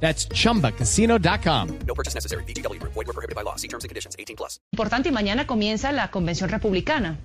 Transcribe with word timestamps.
That's 0.00 0.28
chumbacasino.com. 0.28 1.78
No 1.86 1.94
purchase 1.94 2.14
necessary. 2.14 2.44
BGW. 2.44 2.80
Void 2.82 2.94
were 2.94 3.12
prohibited 3.12 3.34
by 3.34 3.42
law. 3.42 3.56
See 3.56 3.68
terms 3.68 3.84
and 3.84 3.88
conditions. 3.88 4.14
18 4.18 4.36
plus. 4.36 4.60
Importante 4.72 5.08
y 5.08 5.12
mañana 5.12 5.46
comienza 5.46 5.90
la 5.92 6.10
convención 6.10 6.48
republicana. 6.48 7.18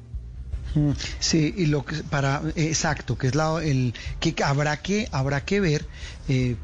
Sí, 1.20 1.54
y 1.58 1.66
lo 1.66 1.84
que 1.84 1.98
para 2.04 2.42
exacto, 2.56 3.18
que 3.18 3.28
es 3.28 3.36
la 3.36 3.62
el 3.62 3.94
que 4.22 4.34
habrá 4.44 4.78
que 4.82 5.08
habrá 5.12 5.44
que 5.44 5.60
ver 5.60 5.86
eh, 6.30 6.56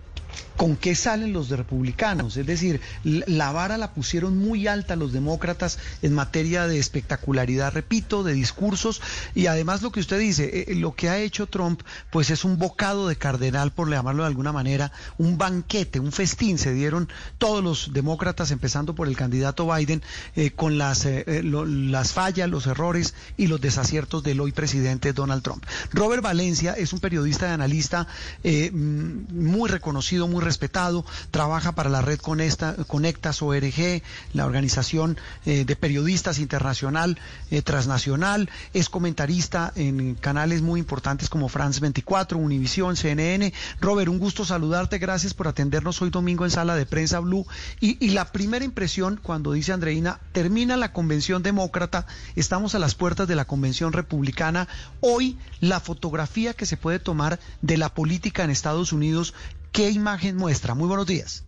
con 0.58 0.76
qué 0.76 0.96
salen 0.96 1.34
los 1.34 1.50
republicanos. 1.50 2.36
Es 2.36 2.46
decir, 2.46 2.82
la 3.04 3.52
vara 3.52 3.78
la 3.78 3.94
pusieron 3.94 4.38
muy 4.38 4.68
alta 4.68 4.96
los 4.96 5.14
demócratas 5.14 5.78
en 6.02 6.14
materia 6.14 6.68
de 6.68 6.80
espectacularidad, 6.80 7.74
repito, 7.74 8.24
de 8.24 8.34
discursos 8.34 9.02
y 9.36 9.46
además 9.46 9.84
lo 9.84 9.92
que 9.92 10.00
usted 10.00 10.20
dice, 10.20 10.66
eh, 10.68 10.76
lo 10.76 10.96
que 10.96 11.10
ha 11.10 11.20
hecho 11.20 11.46
Trump, 11.48 11.82
pues 12.12 12.32
es 12.32 12.44
un 12.44 12.58
bocado 12.58 13.08
de 13.08 13.16
cardenal, 13.16 13.72
por 13.72 13.90
llamarlo 13.90 14.24
de 14.24 14.28
alguna 14.28 14.52
manera, 14.52 14.92
un 15.18 15.38
banquete, 15.38 16.00
un 16.00 16.12
festín. 16.12 16.58
Se 16.58 16.74
dieron 16.74 17.08
todos 17.38 17.64
los 17.64 17.94
demócratas, 17.94 18.50
empezando 18.50 18.96
por 18.96 19.08
el 19.08 19.16
candidato 19.16 19.72
Biden, 19.72 20.02
eh, 20.36 20.52
con 20.52 20.80
las, 20.80 21.06
eh, 21.06 21.42
lo, 21.44 21.66
las 21.66 22.14
fallas, 22.14 22.50
los 22.50 22.66
errores 22.66 23.14
y 23.38 23.46
los 23.46 23.62
desaciertos 23.62 24.24
del 24.24 24.40
hoy 24.40 24.52
presidente 24.52 25.14
Donald 25.14 25.44
Trump. 25.44 25.64
Robert 25.92 26.24
Valencia 26.24 26.74
es 26.74 26.94
un 26.94 27.00
periodista 27.00 27.48
y 27.48 27.52
analista 27.52 28.08
muy 28.44 29.70
reconocido, 29.70 30.28
muy 30.28 30.47
respetado, 30.48 31.06
trabaja 31.30 31.74
para 31.74 31.90
la 31.90 32.02
red 32.02 32.20
Conecta, 32.20 32.76
Conectas 32.88 33.42
ORG, 33.42 34.02
la 34.34 34.46
organización 34.46 35.18
eh, 35.46 35.66
de 35.66 35.76
periodistas 35.76 36.40
internacional, 36.40 37.20
eh, 37.52 37.62
transnacional, 37.62 38.50
es 38.74 38.88
comentarista 38.90 39.74
en 39.76 40.16
canales 40.16 40.62
muy 40.62 40.80
importantes 40.80 41.30
como 41.30 41.50
France 41.50 41.82
24, 41.82 42.38
Univisión, 42.38 42.96
CNN. 42.96 43.54
Robert, 43.82 44.10
un 44.10 44.20
gusto 44.20 44.46
saludarte, 44.46 44.98
gracias 45.00 45.34
por 45.34 45.48
atendernos 45.48 46.02
hoy 46.02 46.10
domingo 46.10 46.46
en 46.46 46.52
Sala 46.52 46.76
de 46.76 46.86
Prensa 46.86 47.20
Blue. 47.20 47.46
Y, 47.82 48.04
y 48.04 48.12
la 48.12 48.32
primera 48.32 48.64
impresión 48.64 49.20
cuando 49.22 49.52
dice 49.52 49.74
Andreina, 49.74 50.20
termina 50.32 50.78
la 50.78 50.94
convención 50.94 51.44
demócrata, 51.44 52.08
estamos 52.36 52.74
a 52.74 52.80
las 52.80 52.96
puertas 52.96 53.28
de 53.28 53.36
la 53.36 53.46
convención 53.46 53.92
republicana. 53.92 54.68
Hoy 55.02 55.38
la 55.60 55.80
fotografía 55.82 56.54
que 56.54 56.66
se 56.66 56.78
puede 56.78 57.00
tomar 57.00 57.40
de 57.62 57.78
la 57.78 57.94
política 57.94 58.44
en 58.44 58.50
Estados 58.50 58.94
Unidos 58.94 59.34
¿Qué 59.78 59.92
imagen 59.92 60.38
muestra? 60.38 60.74
Muy 60.74 60.88
buenos 60.88 61.06
días. 61.06 61.46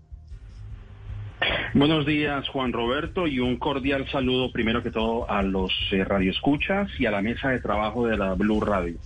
Buenos 1.74 2.06
días, 2.06 2.48
Juan 2.50 2.72
Roberto, 2.72 3.26
y 3.26 3.40
un 3.40 3.58
cordial 3.58 4.08
saludo 4.12 4.52
primero 4.52 4.84
que 4.84 4.92
todo 4.92 5.28
a 5.28 5.42
los 5.42 5.72
eh, 5.92 6.04
radioescuchas 6.04 6.92
y 7.00 7.08
a 7.08 7.12
la 7.12 7.24
mesa 7.24 7.50
de 7.50 7.60
trabajo 7.60 8.06
de 8.06 8.18
la 8.18 8.36
Blue 8.36 8.62
Radio. 8.62 9.00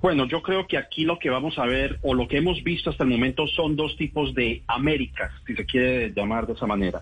Bueno, 0.00 0.24
yo 0.28 0.40
creo 0.40 0.68
que 0.68 0.78
aquí 0.78 1.02
lo 1.02 1.18
que 1.18 1.30
vamos 1.30 1.58
a 1.58 1.66
ver 1.66 1.98
o 2.02 2.14
lo 2.14 2.28
que 2.28 2.36
hemos 2.36 2.62
visto 2.62 2.90
hasta 2.90 3.02
el 3.02 3.10
momento 3.10 3.48
son 3.48 3.74
dos 3.74 3.96
tipos 3.96 4.36
de 4.36 4.62
Américas, 4.68 5.32
si 5.48 5.56
se 5.56 5.66
quiere 5.66 6.12
llamar 6.12 6.46
de 6.46 6.52
esa 6.52 6.68
manera. 6.68 7.00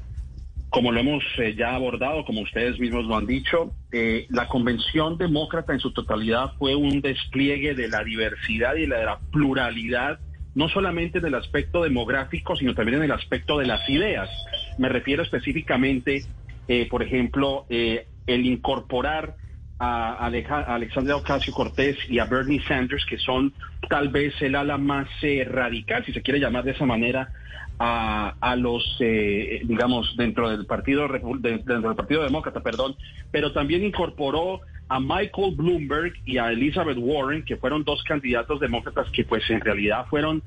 Como 0.71 0.91
lo 0.91 1.01
hemos 1.01 1.23
eh, 1.37 1.55
ya 1.55 1.75
abordado, 1.75 2.25
como 2.25 2.41
ustedes 2.41 2.81
mismos 2.81 3.05
lo 3.05 3.15
han 3.15 3.27
dicho, 3.27 3.73
eh, 3.93 4.27
la 4.31 4.49
convención 4.49 5.19
demócrata 5.19 5.75
en 5.75 5.81
su 5.81 5.93
totalidad 5.93 6.55
fue 6.59 6.75
un 6.75 7.03
despliegue 7.03 7.75
de 7.75 7.89
la 7.89 8.03
diversidad 8.05 8.75
y 8.77 8.87
de 8.87 9.05
la 9.05 9.19
pluralidad 9.31 10.19
no 10.59 10.69
solamente 10.69 11.19
en 11.19 11.27
el 11.27 11.37
aspecto 11.37 11.85
demográfico, 11.85 12.57
sino 12.57 12.75
también 12.75 12.99
en 12.99 13.05
el 13.05 13.13
aspecto 13.13 13.59
de 13.59 13.67
las 13.67 13.89
ideas. 13.89 14.29
Me 14.77 14.89
refiero 14.89 15.23
específicamente, 15.23 16.25
eh, 16.67 16.89
por 16.91 17.05
ejemplo, 17.05 17.65
eh, 17.69 18.09
el 18.27 18.45
incorporar 18.45 19.37
a, 19.79 20.27
Alexandria 20.27 21.15
Ocasio 21.15 21.55
Cortés 21.55 21.97
y 22.09 22.19
a 22.19 22.25
Bernie 22.25 22.61
Sanders, 22.67 23.07
que 23.07 23.19
son 23.19 23.53
tal 23.89 24.09
vez 24.09 24.35
el 24.43 24.57
ala 24.57 24.79
más 24.79 25.07
eh, 25.23 25.47
radical, 25.49 26.05
si 26.05 26.13
se 26.13 26.23
quiere 26.23 26.41
llamar 26.41 26.65
de 26.65 26.73
esa 26.73 26.85
manera, 26.85 27.31
a, 27.79 28.35
a 28.41 28.57
los, 28.57 28.99
digamos, 28.99 30.17
dentro 30.17 30.51
del 30.51 30.67
partido 30.67 31.07
dentro 31.39 31.81
del 31.81 31.95
partido 31.95 32.25
demócrata, 32.25 32.59
perdón, 32.65 32.97
pero 33.31 33.53
también 33.53 33.85
incorporó 33.85 34.63
a 34.88 35.00
Michael 35.00 35.54
Bloomberg 35.56 36.15
y 36.25 36.38
a 36.38 36.50
Elizabeth 36.50 36.99
Warren, 36.99 37.44
que 37.44 37.56
fueron 37.56 37.84
dos 37.84 38.03
candidatos 38.04 38.60
demócratas 38.60 39.10
que 39.10 39.25
pues 39.25 39.49
en 39.50 39.60
realidad 39.60 40.06
fueron, 40.09 40.43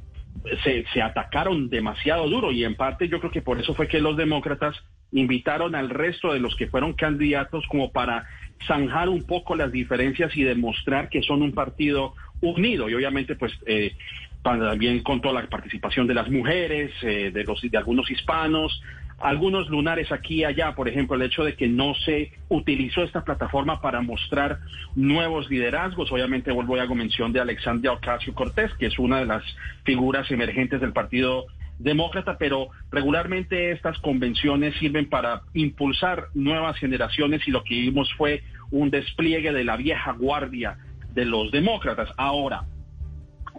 se, 0.63 0.85
se 0.93 1.01
atacaron 1.01 1.69
demasiado 1.69 2.27
duro. 2.27 2.51
Y 2.51 2.63
en 2.63 2.75
parte 2.75 3.07
yo 3.07 3.19
creo 3.19 3.31
que 3.31 3.41
por 3.41 3.59
eso 3.59 3.73
fue 3.73 3.87
que 3.87 4.01
los 4.01 4.17
demócratas 4.17 4.75
invitaron 5.11 5.75
al 5.75 5.89
resto 5.89 6.33
de 6.33 6.39
los 6.39 6.55
que 6.55 6.67
fueron 6.67 6.93
candidatos 6.93 7.65
como 7.67 7.91
para 7.91 8.25
zanjar 8.65 9.09
un 9.09 9.23
poco 9.25 9.55
las 9.55 9.71
diferencias 9.71 10.35
y 10.35 10.43
demostrar 10.43 11.09
que 11.09 11.21
son 11.21 11.41
un 11.41 11.53
partido 11.53 12.15
unido. 12.41 12.89
Y 12.89 12.95
obviamente 12.95 13.35
pues 13.35 13.53
eh, 13.65 13.95
también 14.41 15.03
con 15.03 15.21
toda 15.21 15.41
la 15.41 15.47
participación 15.47 16.07
de 16.07 16.13
las 16.13 16.29
mujeres, 16.29 16.91
eh, 17.03 17.31
de 17.31 17.43
los 17.43 17.61
de 17.61 17.77
algunos 17.77 18.09
hispanos, 18.09 18.81
algunos 19.23 19.69
lunares 19.69 20.11
aquí 20.11 20.35
y 20.35 20.43
allá, 20.43 20.73
por 20.75 20.87
ejemplo, 20.87 21.15
el 21.15 21.21
hecho 21.21 21.43
de 21.43 21.55
que 21.55 21.67
no 21.67 21.93
se 22.05 22.31
utilizó 22.49 23.03
esta 23.03 23.23
plataforma 23.23 23.81
para 23.81 24.01
mostrar 24.01 24.59
nuevos 24.95 25.49
liderazgos. 25.49 26.11
Obviamente 26.11 26.51
vuelvo 26.51 26.79
a 26.79 26.85
mención 26.95 27.31
de 27.31 27.39
Alexandria 27.39 27.93
Ocasio 27.93 28.33
Cortés, 28.33 28.73
que 28.75 28.87
es 28.87 28.99
una 28.99 29.19
de 29.19 29.25
las 29.25 29.43
figuras 29.83 30.29
emergentes 30.31 30.81
del 30.81 30.93
Partido 30.93 31.45
Demócrata, 31.79 32.37
pero 32.37 32.69
regularmente 32.91 33.71
estas 33.71 33.97
convenciones 33.99 34.75
sirven 34.77 35.09
para 35.09 35.41
impulsar 35.53 36.27
nuevas 36.33 36.77
generaciones 36.77 37.47
y 37.47 37.51
lo 37.51 37.63
que 37.63 37.75
vimos 37.75 38.11
fue 38.17 38.43
un 38.71 38.89
despliegue 38.89 39.51
de 39.51 39.63
la 39.63 39.77
vieja 39.77 40.13
guardia 40.13 40.77
de 41.13 41.25
los 41.25 41.51
demócratas. 41.51 42.09
Ahora, 42.17 42.65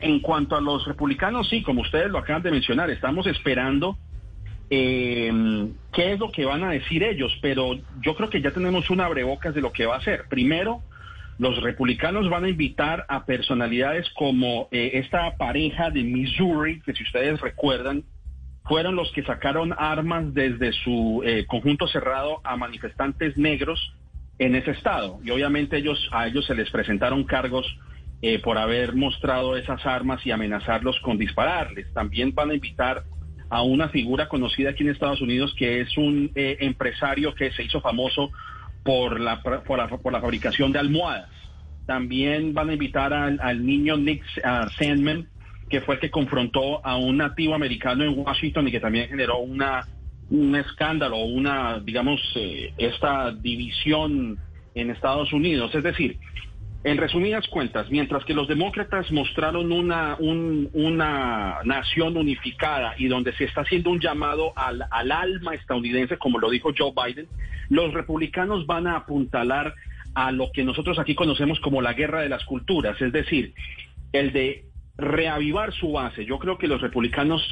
en 0.01 0.21
cuanto 0.21 0.57
a 0.57 0.61
los 0.61 0.85
republicanos, 0.87 1.49
sí, 1.49 1.63
como 1.63 1.83
ustedes 1.83 2.11
lo 2.11 2.19
acaban 2.19 2.43
de 2.43 2.51
mencionar, 2.51 2.91
estamos 2.91 3.27
esperando 3.27 3.99
eh, 4.75 5.31
qué 5.93 6.15
es 6.15 6.19
lo 6.19 6.33
que 6.33 6.47
van 6.47 6.65
a 6.65 6.71
decir 6.71 7.03
ellos, 7.03 7.31
pero 7.43 7.75
yo 8.01 8.15
creo 8.17 8.31
que 8.31 8.41
ya 8.41 8.53
tenemos 8.53 8.89
una 8.89 9.05
abrebocas 9.05 9.55
de 9.55 9.61
lo 9.61 9.71
que 9.71 9.85
va 9.85 9.97
a 9.97 10.03
ser. 10.03 10.25
Primero, 10.31 10.81
los 11.39 11.63
republicanos 11.63 12.31
van 12.31 12.45
a 12.45 12.49
invitar 12.49 13.05
a 13.11 13.27
personalidades 13.27 14.09
como 14.15 14.69
eh, 14.71 14.93
esta 14.95 15.37
pareja 15.37 15.91
de 15.91 16.03
Missouri, 16.03 16.81
que 16.81 16.95
si 16.95 17.03
ustedes 17.03 17.39
recuerdan, 17.43 18.05
fueron 18.65 18.97
los 18.97 19.13
que 19.13 19.23
sacaron 19.25 19.75
armas 19.77 20.33
desde 20.33 20.73
su 20.73 21.21
eh, 21.23 21.45
conjunto 21.47 21.87
cerrado 21.87 22.41
a 22.43 22.57
manifestantes 22.57 23.37
negros 23.37 23.95
en 24.39 24.55
ese 24.55 24.71
estado. 24.71 25.21
Y 25.23 25.33
obviamente 25.33 25.77
ellos, 25.77 26.09
a 26.13 26.29
ellos 26.29 26.47
se 26.47 26.55
les 26.55 26.71
presentaron 26.71 27.25
cargos 27.25 27.67
eh, 28.23 28.39
por 28.39 28.57
haber 28.57 28.95
mostrado 28.95 29.55
esas 29.59 29.85
armas 29.85 30.25
y 30.25 30.31
amenazarlos 30.31 30.99
con 31.01 31.19
dispararles. 31.19 31.93
También 31.93 32.35
van 32.35 32.53
a 32.53 32.55
invitar 32.55 33.03
a 33.53 33.61
una 33.61 33.91
figura 33.91 34.29
conocida 34.29 34.71
aquí 34.71 34.83
en 34.83 34.89
Estados 34.89 35.21
Unidos 35.21 35.55
que 35.55 35.83
es 35.83 35.99
un 35.99 36.33
eh, 36.35 36.57
empresario 36.61 37.35
que 37.35 37.53
se 37.53 37.63
hizo 37.63 37.83
famoso 37.83 38.31
por 38.83 39.21
la, 39.21 39.43
por 39.43 39.79
la, 39.79 40.21
fabricación 40.21 40.73
de 40.73 40.79
almohadas. 40.79 41.29
También 41.85 42.55
van 42.55 42.71
a 42.71 42.73
invitar 42.73 43.13
al, 43.13 43.67
niño 43.67 43.99
Nick 43.99 44.25
Sandman, 44.79 45.29
que 45.69 45.83
fue 45.83 45.97
el 45.97 46.01
que 46.01 46.11
confrontó 46.11 46.85
a 46.85 46.97
un 46.97 47.19
nativo 47.19 47.55
americano 47.55 48.05
en 48.05 48.19
Washington 48.19 48.69
y 48.69 48.71
que 48.71 48.81
también 48.81 49.11
generó 49.11 49.41
una 49.41 49.87
un 50.31 50.57
escándalo, 50.57 51.19
una, 51.19 51.79
digamos, 51.79 52.23
eh, 52.37 52.73
esta 52.79 53.33
división 53.33 54.39
en 54.75 54.91
Estados 54.91 55.31
Unidos. 55.35 55.75
Es 55.75 55.83
decir, 55.83 56.17
en 56.85 56.97
resumidas 56.97 57.47
cuentas, 57.47 57.89
mientras 57.91 58.25
que 58.25 58.35
los 58.35 58.49
demócratas 58.49 59.11
mostraron 59.13 59.71
una, 59.71 60.17
una 60.19 61.59
nación 61.65 62.17
unificada 62.17 62.95
y 62.99 63.07
donde 63.07 63.33
se 63.35 63.45
está 63.45 63.61
haciendo 63.61 63.91
un 63.91 64.01
llamado 64.01 64.53
al, 64.57 64.85
al 64.91 65.13
alma 65.13 65.55
estadounidense, 65.55 66.19
como 66.19 66.41
lo 66.41 66.51
dijo 66.51 66.71
Joe 66.77 66.93
Biden, 66.93 67.29
los 67.69 67.95
republicanos 67.95 68.67
van 68.67 68.89
a 68.89 68.97
apuntalar 68.97 69.75
a 70.15 70.33
lo 70.33 70.51
que 70.53 70.65
nosotros 70.65 70.99
aquí 70.99 71.15
conocemos 71.15 71.61
como 71.61 71.81
la 71.83 71.93
guerra 71.93 72.21
de 72.21 72.29
las 72.29 72.45
culturas, 72.45 73.01
es 73.01 73.13
decir, 73.13 73.55
el 74.13 74.33
de 74.33 74.65
reavivar 74.97 75.73
su 75.73 75.93
base. 75.93 76.25
Yo 76.25 76.39
creo 76.39 76.59
que 76.59 76.67
los 76.67 76.81
republicanos, 76.81 77.43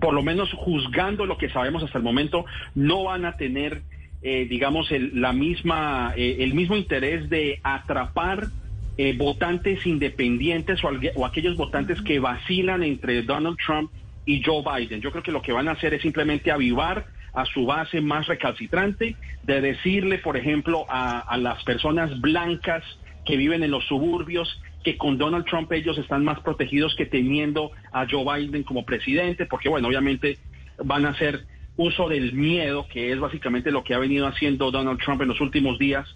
por 0.00 0.12
lo 0.12 0.22
menos 0.22 0.52
juzgando 0.52 1.26
lo 1.26 1.38
que 1.38 1.48
sabemos 1.48 1.82
hasta 1.82 1.98
el 1.98 2.04
momento, 2.04 2.44
no 2.74 3.04
van 3.04 3.24
a 3.24 3.36
tener, 3.36 3.82
eh, 4.22 4.46
digamos, 4.46 4.90
el, 4.90 5.20
la 5.20 5.32
misma, 5.32 6.12
eh, 6.16 6.38
el 6.40 6.54
mismo 6.54 6.76
interés 6.76 7.30
de 7.30 7.60
atrapar 7.62 8.48
eh, 8.96 9.14
votantes 9.16 9.86
independientes 9.86 10.80
o, 10.84 11.24
aquellos 11.26 11.56
votantes 11.56 12.00
que 12.02 12.18
vacilan 12.18 12.82
entre 12.82 13.22
Donald 13.22 13.58
Trump 13.64 13.90
y 14.26 14.42
Joe 14.42 14.62
Biden. 14.62 15.00
Yo 15.00 15.10
creo 15.10 15.22
que 15.22 15.32
lo 15.32 15.42
que 15.42 15.52
van 15.52 15.68
a 15.68 15.72
hacer 15.72 15.94
es 15.94 16.02
simplemente 16.02 16.50
avivar 16.50 17.06
a 17.32 17.44
su 17.46 17.66
base 17.66 18.00
más 18.00 18.28
recalcitrante, 18.28 19.16
de 19.42 19.60
decirle, 19.60 20.18
por 20.18 20.36
ejemplo, 20.36 20.86
a, 20.88 21.18
a 21.18 21.36
las 21.36 21.62
personas 21.64 22.20
blancas 22.20 22.84
que 23.26 23.36
viven 23.36 23.62
en 23.64 23.72
los 23.72 23.84
suburbios 23.86 24.60
que 24.84 24.96
con 24.98 25.18
Donald 25.18 25.46
Trump 25.46 25.72
ellos 25.72 25.98
están 25.98 26.24
más 26.24 26.38
protegidos 26.40 26.94
que 26.94 27.06
teniendo 27.06 27.72
a 27.90 28.06
Joe 28.08 28.24
Biden 28.24 28.62
como 28.62 28.84
presidente, 28.84 29.46
porque 29.46 29.68
bueno, 29.68 29.88
obviamente 29.88 30.38
van 30.84 31.06
a 31.06 31.10
hacer 31.10 31.46
uso 31.76 32.08
del 32.08 32.34
miedo, 32.34 32.86
que 32.88 33.10
es 33.10 33.18
básicamente 33.18 33.72
lo 33.72 33.82
que 33.82 33.94
ha 33.94 33.98
venido 33.98 34.26
haciendo 34.26 34.70
Donald 34.70 35.00
Trump 35.00 35.22
en 35.22 35.28
los 35.28 35.40
últimos 35.40 35.78
días, 35.78 36.06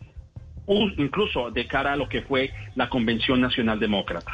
incluso 0.97 1.51
de 1.51 1.67
cara 1.67 1.93
a 1.93 1.97
lo 1.97 2.09
que 2.09 2.23
fue 2.23 2.53
la 2.75 2.89
Convención 2.89 3.41
Nacional 3.41 3.81
Demócrata. 3.81 4.33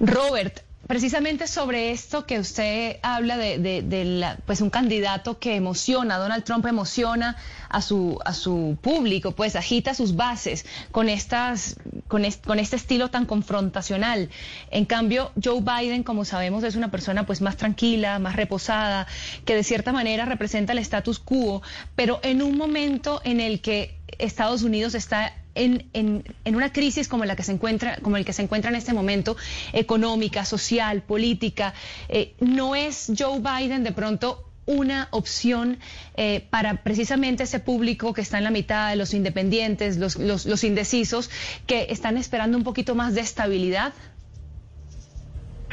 Robert, 0.00 0.65
Precisamente 0.86 1.48
sobre 1.48 1.90
esto 1.90 2.26
que 2.26 2.38
usted 2.38 2.98
habla 3.02 3.36
de, 3.36 4.04
la, 4.04 4.38
pues 4.46 4.60
un 4.60 4.70
candidato 4.70 5.38
que 5.40 5.56
emociona, 5.56 6.16
Donald 6.16 6.44
Trump 6.44 6.64
emociona 6.66 7.36
a 7.68 7.82
su 7.82 8.20
a 8.24 8.32
su 8.32 8.78
público, 8.80 9.32
pues 9.32 9.56
agita 9.56 9.94
sus 9.94 10.14
bases 10.14 10.64
con 10.92 11.08
estas 11.08 11.76
con, 12.06 12.24
este 12.24 12.76
estilo 12.76 13.10
tan 13.10 13.26
confrontacional. 13.26 14.30
En 14.70 14.84
cambio, 14.84 15.32
Joe 15.42 15.60
Biden, 15.60 16.04
como 16.04 16.24
sabemos, 16.24 16.62
es 16.62 16.76
una 16.76 16.90
persona 16.92 17.26
pues 17.26 17.40
más 17.40 17.56
tranquila, 17.56 18.20
más 18.20 18.36
reposada, 18.36 19.08
que 19.44 19.56
de 19.56 19.64
cierta 19.64 19.92
manera 19.92 20.24
representa 20.24 20.72
el 20.72 20.78
status 20.78 21.18
quo, 21.18 21.62
pero 21.96 22.20
en 22.22 22.42
un 22.42 22.56
momento 22.56 23.20
en 23.24 23.40
el 23.40 23.60
que 23.60 23.98
Estados 24.18 24.62
Unidos 24.62 24.94
está 24.94 25.32
en, 25.56 26.24
una 26.44 26.72
crisis 26.72 27.08
como 27.08 27.24
la 27.24 27.36
que 27.36 27.42
se 27.42 27.52
encuentra, 27.52 27.98
como 28.02 28.16
el 28.16 28.24
que 28.24 28.32
se 28.32 28.42
encuentra 28.42 28.70
en 28.70 28.76
este 28.76 28.92
momento, 28.92 29.36
económica, 29.72 30.44
social, 30.44 31.02
política, 31.02 31.74
eh, 32.08 32.34
no 32.40 32.76
es 32.76 33.12
Joe 33.16 33.40
Biden 33.40 33.82
de 33.84 33.92
pronto 33.92 34.42
una 34.66 35.08
opción 35.12 35.78
eh, 36.16 36.44
para 36.50 36.82
precisamente 36.82 37.44
ese 37.44 37.60
público 37.60 38.12
que 38.12 38.20
está 38.20 38.38
en 38.38 38.44
la 38.44 38.50
mitad 38.50 38.94
los 38.96 39.14
independientes, 39.14 39.96
los, 39.96 40.16
los, 40.16 40.44
los 40.44 40.64
indecisos, 40.64 41.30
que 41.66 41.86
están 41.90 42.16
esperando 42.16 42.58
un 42.58 42.64
poquito 42.64 42.94
más 42.94 43.14
de 43.14 43.20
estabilidad? 43.20 43.94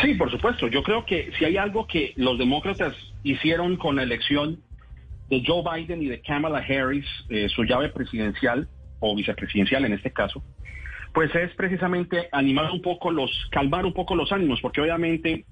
Sí, 0.01 0.13
por 0.15 0.29
supuesto. 0.31 0.67
Yo 0.67 0.83
creo 0.83 1.05
que 1.05 1.31
si 1.37 1.45
hay 1.45 1.57
algo 1.57 1.87
que 1.87 2.13
los 2.15 2.37
demócratas 2.37 2.93
hicieron 3.23 3.77
con 3.77 3.95
la 3.95 4.03
elección 4.03 4.61
de 5.29 5.43
Joe 5.45 5.63
Biden 5.63 6.01
y 6.01 6.07
de 6.07 6.21
Kamala 6.21 6.59
Harris, 6.59 7.05
eh, 7.29 7.47
su 7.49 7.63
llave 7.63 7.89
presidencial, 7.89 8.67
o 9.05 9.15
vicepresidencial 9.15 9.83
en 9.83 9.93
este 9.93 10.11
caso, 10.11 10.41
pues 11.13 11.33
es 11.35 11.53
precisamente 11.55 12.29
animar 12.31 12.71
un 12.71 12.81
poco 12.81 13.11
los, 13.11 13.29
calmar 13.51 13.85
un 13.85 13.93
poco 13.93 14.15
los 14.15 14.31
ánimos, 14.31 14.61
porque 14.61 14.79
obviamente 14.79 15.45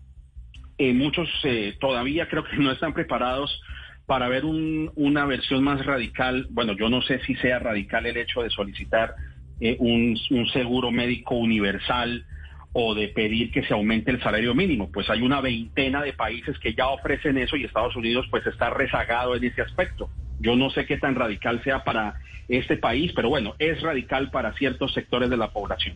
eh, 0.77 0.93
muchos 0.93 1.27
eh, 1.43 1.75
todavía 1.79 2.29
creo 2.29 2.45
que 2.45 2.55
no 2.57 2.71
están 2.71 2.93
preparados 2.93 3.61
para 4.05 4.29
ver 4.29 4.43
una 4.45 5.25
versión 5.25 5.63
más 5.63 5.85
radical. 5.85 6.47
Bueno, 6.49 6.73
yo 6.73 6.89
no 6.89 7.01
sé 7.01 7.19
si 7.25 7.35
sea 7.35 7.59
radical 7.59 8.05
el 8.05 8.17
hecho 8.17 8.41
de 8.41 8.49
solicitar 8.49 9.15
eh, 9.59 9.75
un, 9.79 10.17
un 10.31 10.47
seguro 10.47 10.91
médico 10.91 11.35
universal 11.35 12.25
o 12.73 12.95
de 12.95 13.09
pedir 13.09 13.51
que 13.51 13.63
se 13.63 13.73
aumente 13.73 14.11
el 14.11 14.21
salario 14.21 14.55
mínimo. 14.55 14.91
Pues 14.91 15.09
hay 15.09 15.21
una 15.21 15.41
veintena 15.41 16.01
de 16.01 16.13
países 16.13 16.57
que 16.59 16.73
ya 16.73 16.87
ofrecen 16.87 17.37
eso 17.37 17.55
y 17.57 17.65
Estados 17.65 17.95
Unidos 17.95 18.25
pues 18.31 18.45
está 18.47 18.69
rezagado 18.69 19.35
en 19.35 19.43
ese 19.43 19.61
aspecto. 19.61 20.09
Yo 20.41 20.55
no 20.55 20.69
sé 20.69 20.85
qué 20.85 20.97
tan 20.97 21.15
radical 21.15 21.63
sea 21.63 21.83
para 21.83 22.15
este 22.47 22.77
país, 22.77 23.11
pero 23.15 23.29
bueno, 23.29 23.55
es 23.59 23.81
radical 23.81 24.31
para 24.31 24.53
ciertos 24.53 24.93
sectores 24.93 25.29
de 25.29 25.37
la 25.37 25.51
población. 25.51 25.95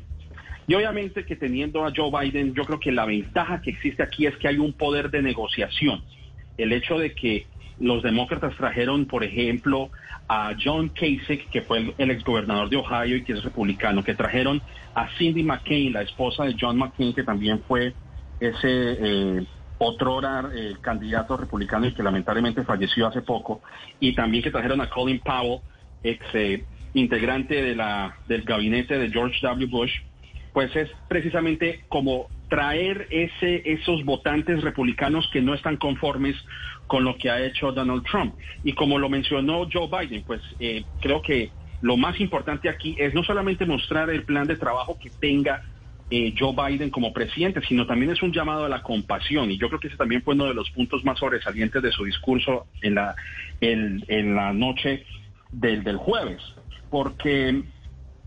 Y 0.67 0.73
obviamente 0.73 1.25
que 1.25 1.35
teniendo 1.35 1.85
a 1.85 1.91
Joe 1.95 2.11
Biden, 2.11 2.53
yo 2.53 2.63
creo 2.63 2.79
que 2.79 2.91
la 2.91 3.05
ventaja 3.05 3.61
que 3.61 3.71
existe 3.71 4.01
aquí 4.01 4.25
es 4.25 4.35
que 4.37 4.47
hay 4.47 4.57
un 4.57 4.73
poder 4.73 5.11
de 5.11 5.21
negociación. 5.21 6.03
El 6.57 6.71
hecho 6.71 6.97
de 6.97 7.13
que 7.13 7.45
los 7.79 8.01
demócratas 8.01 8.55
trajeron, 8.55 9.05
por 9.05 9.23
ejemplo, 9.23 9.91
a 10.27 10.55
John 10.61 10.89
Kasich, 10.89 11.49
que 11.49 11.61
fue 11.61 11.93
el, 11.97 12.11
exgobernador 12.11 12.69
de 12.69 12.77
Ohio 12.77 13.17
y 13.17 13.23
que 13.23 13.33
es 13.33 13.43
republicano, 13.43 14.03
que 14.03 14.15
trajeron 14.15 14.61
a 14.95 15.09
Cindy 15.17 15.43
McCain, 15.43 15.93
la 15.93 16.01
esposa 16.01 16.45
de 16.45 16.55
John 16.59 16.77
McCain, 16.77 17.13
que 17.13 17.23
también 17.23 17.61
fue 17.67 17.93
ese 18.39 18.57
eh, 18.63 19.45
otro 19.77 20.21
eh, 20.53 20.75
candidato 20.81 21.37
republicano 21.37 21.87
y 21.87 21.93
que 21.93 22.03
lamentablemente 22.03 22.63
falleció 22.63 23.07
hace 23.07 23.21
poco, 23.21 23.61
y 23.99 24.13
también 24.13 24.43
que 24.43 24.51
trajeron 24.51 24.81
a 24.81 24.89
Colin 24.89 25.19
Powell, 25.19 25.59
ex 26.03 26.23
eh, 26.33 26.63
integrante 26.93 27.61
de 27.61 27.75
la, 27.75 28.17
del 28.27 28.43
gabinete 28.43 28.97
de 28.97 29.09
George 29.09 29.39
W. 29.41 29.67
Bush, 29.67 29.91
pues 30.53 30.73
es 30.75 30.89
precisamente 31.09 31.83
como 31.89 32.27
traer 32.49 33.07
ese, 33.09 33.61
esos 33.65 34.05
votantes 34.05 34.61
republicanos 34.61 35.27
que 35.33 35.41
no 35.41 35.53
están 35.53 35.77
conformes 35.77 36.35
con 36.87 37.03
lo 37.03 37.17
que 37.17 37.29
ha 37.29 37.43
hecho 37.43 37.71
Donald 37.71 38.03
Trump. 38.03 38.35
Y 38.63 38.73
como 38.73 38.99
lo 38.99 39.09
mencionó 39.09 39.67
Joe 39.71 39.89
Biden, 39.89 40.23
pues 40.23 40.41
eh, 40.59 40.83
creo 41.01 41.21
que 41.21 41.51
lo 41.81 41.97
más 41.97 42.19
importante 42.21 42.69
aquí 42.69 42.95
es 42.97 43.13
no 43.13 43.23
solamente 43.23 43.65
mostrar 43.65 44.09
el 44.09 44.23
plan 44.23 44.47
de 44.47 44.55
trabajo 44.55 44.97
que 44.97 45.09
tenga 45.09 45.63
eh, 46.09 46.33
Joe 46.37 46.53
Biden 46.53 46.89
como 46.89 47.13
presidente, 47.13 47.61
sino 47.67 47.87
también 47.87 48.11
es 48.11 48.21
un 48.21 48.31
llamado 48.31 48.65
a 48.65 48.69
la 48.69 48.83
compasión. 48.83 49.51
Y 49.51 49.57
yo 49.57 49.67
creo 49.67 49.79
que 49.79 49.87
ese 49.87 49.97
también 49.97 50.21
fue 50.21 50.35
uno 50.35 50.45
de 50.45 50.53
los 50.53 50.69
puntos 50.71 51.03
más 51.03 51.19
sobresalientes 51.19 51.81
de 51.81 51.91
su 51.91 52.05
discurso 52.05 52.67
en 52.81 52.95
la, 52.95 53.15
en 53.61 54.35
la 54.35 54.53
noche 54.53 55.05
del, 55.51 55.83
del 55.83 55.97
jueves, 55.97 56.41
porque 56.89 57.63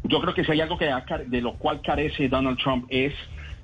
yo 0.05 0.21
creo 0.21 0.35
que 0.35 0.45
si 0.45 0.53
hay 0.53 0.61
algo 0.61 0.79
que 0.79 0.91
de 1.27 1.41
lo 1.41 1.55
cual 1.55 1.83
carece 1.83 2.29
Donald 2.29 2.59
Trump 2.59 2.87
es 2.89 3.15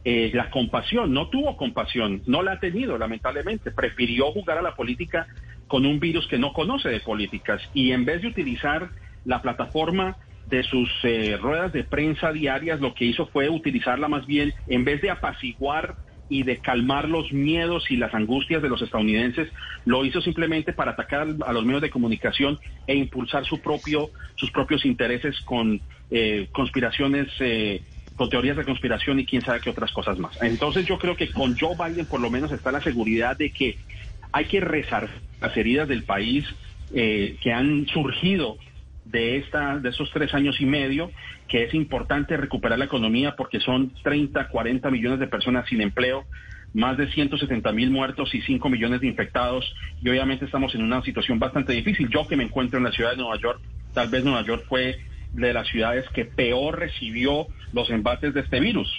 eh, 0.04 0.30
la 0.34 0.50
compasión. 0.50 1.12
No 1.12 1.28
tuvo 1.28 1.56
compasión, 1.56 2.22
no 2.26 2.42
la 2.42 2.52
ha 2.52 2.60
tenido, 2.60 2.98
lamentablemente. 2.98 3.70
Prefirió 3.70 4.32
jugar 4.32 4.58
a 4.58 4.62
la 4.62 4.74
política 4.74 5.26
con 5.66 5.86
un 5.86 5.98
virus 5.98 6.26
que 6.26 6.38
no 6.38 6.52
conoce 6.52 6.90
de 6.90 7.00
políticas 7.00 7.62
y 7.72 7.92
en 7.92 8.04
vez 8.04 8.20
de 8.20 8.28
utilizar 8.28 8.90
la 9.24 9.40
plataforma 9.40 10.18
de 10.46 10.62
sus 10.62 10.90
eh, 11.02 11.36
ruedas 11.40 11.72
de 11.72 11.84
prensa 11.84 12.32
diarias, 12.32 12.80
lo 12.80 12.94
que 12.94 13.04
hizo 13.04 13.26
fue 13.26 13.48
utilizarla 13.48 14.08
más 14.08 14.26
bien, 14.26 14.52
en 14.66 14.84
vez 14.84 15.00
de 15.00 15.10
apaciguar 15.10 15.96
y 16.28 16.42
de 16.42 16.58
calmar 16.58 17.08
los 17.08 17.32
miedos 17.32 17.90
y 17.90 17.96
las 17.96 18.14
angustias 18.14 18.62
de 18.62 18.68
los 18.68 18.80
estadounidenses, 18.80 19.52
lo 19.84 20.04
hizo 20.04 20.20
simplemente 20.20 20.72
para 20.72 20.92
atacar 20.92 21.26
a 21.46 21.52
los 21.52 21.64
medios 21.64 21.82
de 21.82 21.90
comunicación 21.90 22.58
e 22.86 22.94
impulsar 22.94 23.44
su 23.44 23.60
propio, 23.60 24.10
sus 24.36 24.50
propios 24.50 24.84
intereses 24.84 25.40
con 25.42 25.80
eh, 26.10 26.48
conspiraciones, 26.52 27.28
eh, 27.40 27.82
con 28.16 28.30
teorías 28.30 28.56
de 28.56 28.64
conspiración 28.64 29.20
y 29.20 29.26
quién 29.26 29.42
sabe 29.42 29.60
qué 29.60 29.70
otras 29.70 29.92
cosas 29.92 30.18
más. 30.18 30.40
Entonces 30.42 30.86
yo 30.86 30.98
creo 30.98 31.16
que 31.16 31.30
con 31.30 31.58
Joe 31.58 31.76
Biden 31.76 32.06
por 32.06 32.20
lo 32.20 32.30
menos 32.30 32.52
está 32.52 32.72
la 32.72 32.80
seguridad 32.80 33.36
de 33.36 33.50
que 33.50 33.76
hay 34.32 34.46
que 34.46 34.60
rezar 34.60 35.08
las 35.40 35.56
heridas 35.56 35.88
del 35.88 36.04
país 36.04 36.46
eh, 36.94 37.36
que 37.42 37.52
han 37.52 37.86
surgido 37.88 38.56
de, 39.04 39.36
esta, 39.38 39.78
de 39.78 39.90
esos 39.90 40.10
tres 40.12 40.32
años 40.34 40.60
y 40.60 40.66
medio, 40.66 41.10
que 41.48 41.64
es 41.64 41.74
importante 41.74 42.36
recuperar 42.36 42.78
la 42.78 42.86
economía 42.86 43.36
porque 43.36 43.60
son 43.60 43.92
30, 44.02 44.48
40 44.48 44.90
millones 44.90 45.18
de 45.20 45.26
personas 45.26 45.68
sin 45.68 45.80
empleo, 45.80 46.24
más 46.72 46.96
de 46.96 47.10
170 47.10 47.72
mil 47.72 47.90
muertos 47.90 48.34
y 48.34 48.40
5 48.40 48.68
millones 48.68 49.00
de 49.00 49.06
infectados. 49.06 49.74
Y 50.02 50.08
obviamente 50.08 50.44
estamos 50.44 50.74
en 50.74 50.82
una 50.82 51.02
situación 51.02 51.38
bastante 51.38 51.72
difícil. 51.72 52.08
Yo 52.08 52.26
que 52.26 52.36
me 52.36 52.44
encuentro 52.44 52.78
en 52.78 52.84
la 52.84 52.92
ciudad 52.92 53.10
de 53.10 53.18
Nueva 53.18 53.38
York, 53.38 53.60
tal 53.92 54.08
vez 54.08 54.24
Nueva 54.24 54.42
York 54.42 54.64
fue 54.68 54.98
de 55.32 55.52
las 55.52 55.68
ciudades 55.68 56.08
que 56.10 56.24
peor 56.24 56.78
recibió 56.78 57.46
los 57.72 57.90
embates 57.90 58.34
de 58.34 58.40
este 58.40 58.60
virus. 58.60 58.90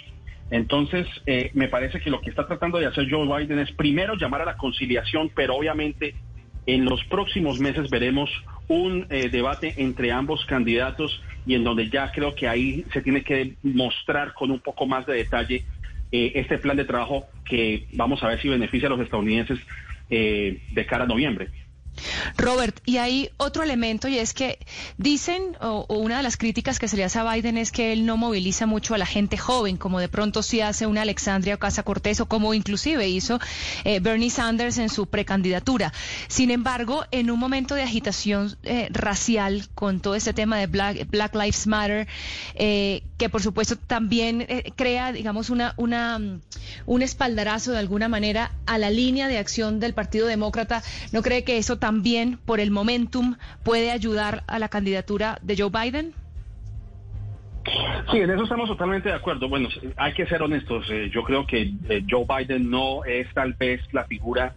Entonces, 0.50 1.06
eh, 1.26 1.50
me 1.54 1.68
parece 1.68 2.00
que 2.00 2.10
lo 2.10 2.20
que 2.20 2.30
está 2.30 2.46
tratando 2.46 2.78
de 2.78 2.86
hacer 2.86 3.10
Joe 3.10 3.26
Biden 3.26 3.58
es 3.58 3.72
primero 3.72 4.14
llamar 4.14 4.42
a 4.42 4.44
la 4.44 4.56
conciliación, 4.56 5.30
pero 5.34 5.56
obviamente 5.56 6.14
en 6.66 6.84
los 6.84 7.02
próximos 7.04 7.58
meses 7.58 7.90
veremos 7.90 8.30
un 8.68 9.06
eh, 9.10 9.28
debate 9.28 9.74
entre 9.76 10.10
ambos 10.12 10.44
candidatos 10.46 11.22
y 11.44 11.54
en 11.54 11.64
donde 11.64 11.88
ya 11.88 12.10
creo 12.10 12.34
que 12.34 12.48
ahí 12.48 12.84
se 12.92 13.00
tiene 13.00 13.22
que 13.22 13.54
mostrar 13.62 14.34
con 14.34 14.50
un 14.50 14.60
poco 14.60 14.86
más 14.86 15.06
de 15.06 15.14
detalle 15.14 15.64
eh, 16.10 16.32
este 16.34 16.58
plan 16.58 16.76
de 16.76 16.84
trabajo 16.84 17.26
que 17.44 17.86
vamos 17.92 18.22
a 18.22 18.28
ver 18.28 18.40
si 18.40 18.48
beneficia 18.48 18.88
a 18.88 18.90
los 18.90 19.00
estadounidenses 19.00 19.58
eh, 20.10 20.62
de 20.70 20.86
cara 20.86 21.04
a 21.04 21.06
noviembre. 21.06 21.48
Robert, 22.36 22.80
y 22.84 22.98
hay 22.98 23.30
otro 23.36 23.62
elemento 23.62 24.08
y 24.08 24.18
es 24.18 24.34
que 24.34 24.58
dicen, 24.98 25.56
o, 25.60 25.86
una 25.88 26.18
de 26.18 26.22
las 26.22 26.36
críticas 26.36 26.78
que 26.78 26.88
se 26.88 26.96
le 26.96 27.04
hace 27.04 27.18
a 27.18 27.32
Biden 27.32 27.58
es 27.58 27.72
que 27.72 27.92
él 27.92 28.06
no 28.06 28.16
moviliza 28.16 28.66
mucho 28.66 28.94
a 28.94 28.98
la 28.98 29.06
gente 29.06 29.36
joven, 29.36 29.76
como 29.76 30.00
de 30.00 30.08
pronto 30.08 30.42
sí 30.42 30.60
hace 30.60 30.86
una 30.86 31.02
Alexandria 31.02 31.56
Casa 31.56 31.82
Cortés 31.82 32.20
o 32.20 32.26
como 32.26 32.54
inclusive 32.54 33.08
hizo 33.08 33.38
eh, 33.84 34.00
Bernie 34.00 34.30
Sanders 34.30 34.78
en 34.78 34.88
su 34.88 35.06
precandidatura. 35.06 35.92
Sin 36.28 36.50
embargo, 36.50 37.04
en 37.10 37.30
un 37.30 37.38
momento 37.38 37.74
de 37.74 37.82
agitación 37.82 38.56
eh, 38.62 38.88
racial 38.90 39.68
con 39.74 40.00
todo 40.00 40.14
este 40.14 40.32
tema 40.32 40.58
de 40.58 40.66
Black, 40.66 41.08
Black 41.10 41.34
Lives 41.34 41.66
Matter, 41.66 42.06
eh, 42.54 43.02
que 43.18 43.28
por 43.28 43.42
supuesto 43.42 43.76
también 43.76 44.46
crea, 44.76 45.12
digamos, 45.12 45.50
una, 45.50 45.74
una, 45.76 46.20
un 46.84 47.02
espaldarazo 47.02 47.72
de 47.72 47.78
alguna 47.78 48.08
manera 48.08 48.52
a 48.66 48.78
la 48.78 48.90
línea 48.90 49.28
de 49.28 49.38
acción 49.38 49.80
del 49.80 49.94
Partido 49.94 50.26
Demócrata, 50.26 50.82
¿no 51.12 51.22
cree 51.22 51.44
que 51.44 51.58
eso 51.58 51.78
también 51.78 52.38
por 52.44 52.60
el 52.60 52.70
momentum 52.70 53.36
puede 53.62 53.90
ayudar 53.90 54.44
a 54.46 54.58
la 54.58 54.68
candidatura 54.68 55.38
de 55.42 55.56
Joe 55.56 55.70
Biden? 55.70 56.14
Sí, 58.10 58.18
en 58.18 58.30
eso 58.30 58.44
estamos 58.44 58.68
totalmente 58.68 59.08
de 59.08 59.14
acuerdo. 59.14 59.48
Bueno, 59.48 59.68
hay 59.96 60.12
que 60.14 60.26
ser 60.26 60.42
honestos. 60.42 60.86
Eh, 60.90 61.10
yo 61.12 61.22
creo 61.24 61.46
que 61.46 61.72
eh, 61.88 62.04
Joe 62.08 62.24
Biden 62.24 62.70
no 62.70 63.04
es 63.04 63.32
tal 63.34 63.54
vez 63.54 63.80
la 63.92 64.04
figura 64.04 64.54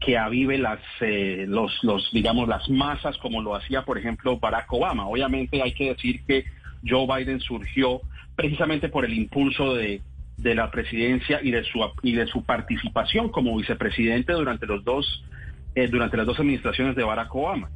que 0.00 0.16
avive 0.16 0.58
las, 0.58 0.80
eh, 1.00 1.44
los, 1.48 1.72
los, 1.82 2.08
digamos, 2.12 2.48
las 2.48 2.68
masas 2.70 3.18
como 3.18 3.42
lo 3.42 3.54
hacía, 3.54 3.82
por 3.82 3.98
ejemplo, 3.98 4.38
Barack 4.38 4.72
Obama. 4.72 5.06
Obviamente 5.08 5.60
hay 5.62 5.74
que 5.74 5.88
decir 5.90 6.24
que 6.24 6.44
Joe 6.86 7.06
Biden 7.06 7.40
surgió 7.40 8.00
precisamente 8.36 8.88
por 8.88 9.04
el 9.04 9.14
impulso 9.14 9.74
de, 9.74 10.00
de 10.36 10.54
la 10.54 10.70
presidencia 10.70 11.40
y 11.42 11.50
de 11.50 11.64
su 11.64 11.80
y 12.02 12.12
de 12.12 12.26
su 12.26 12.44
participación 12.44 13.30
como 13.30 13.56
vicepresidente 13.56 14.32
durante 14.32 14.66
los 14.66 14.84
dos 14.84 15.24
eh, 15.74 15.88
durante 15.88 16.16
las 16.16 16.26
dos 16.26 16.38
administraciones 16.38 16.96
de 16.96 17.04
Barack 17.04 17.34
Obama. 17.34 17.70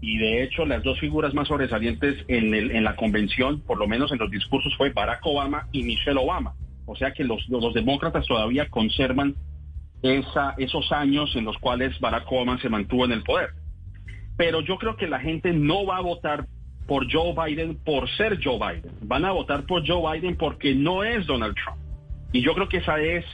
Y 0.00 0.18
de 0.18 0.42
hecho 0.42 0.66
las 0.66 0.82
dos 0.82 0.98
figuras 0.98 1.34
más 1.34 1.48
sobresalientes 1.48 2.24
en, 2.28 2.54
el, 2.54 2.70
en 2.72 2.84
la 2.84 2.96
convención 2.96 3.60
por 3.60 3.78
lo 3.78 3.86
menos 3.86 4.10
en 4.12 4.18
los 4.18 4.30
discursos 4.30 4.74
fue 4.76 4.90
Barack 4.90 5.24
Obama 5.24 5.68
y 5.72 5.84
Michelle 5.84 6.18
Obama. 6.18 6.54
O 6.86 6.96
sea 6.96 7.12
que 7.12 7.22
los, 7.22 7.48
los 7.48 7.72
demócratas 7.72 8.26
todavía 8.26 8.68
conservan 8.68 9.36
esa, 10.02 10.54
esos 10.58 10.90
años 10.90 11.34
en 11.36 11.44
los 11.44 11.56
cuales 11.58 11.98
Barack 12.00 12.30
Obama 12.32 12.60
se 12.60 12.68
mantuvo 12.68 13.04
en 13.04 13.12
el 13.12 13.22
poder. 13.22 13.50
Pero 14.36 14.62
yo 14.62 14.76
creo 14.78 14.96
que 14.96 15.06
la 15.06 15.20
gente 15.20 15.52
no 15.52 15.84
va 15.86 15.98
a 15.98 16.02
votar 16.02 16.46
por 16.86 17.10
Joe 17.10 17.34
Biden 17.34 17.76
por 17.76 18.08
ser 18.16 18.38
Joe 18.42 18.58
Biden 18.58 18.92
van 19.02 19.24
a 19.24 19.32
votar 19.32 19.64
por 19.64 19.86
Joe 19.86 20.12
Biden 20.12 20.36
porque 20.36 20.74
no 20.74 21.04
es 21.04 21.26
Donald 21.26 21.54
Trump 21.54 21.80
y 22.32 22.42
yo 22.42 22.54
creo 22.54 22.68
que 22.68 22.78
esa 22.78 23.00
es, 23.00 23.24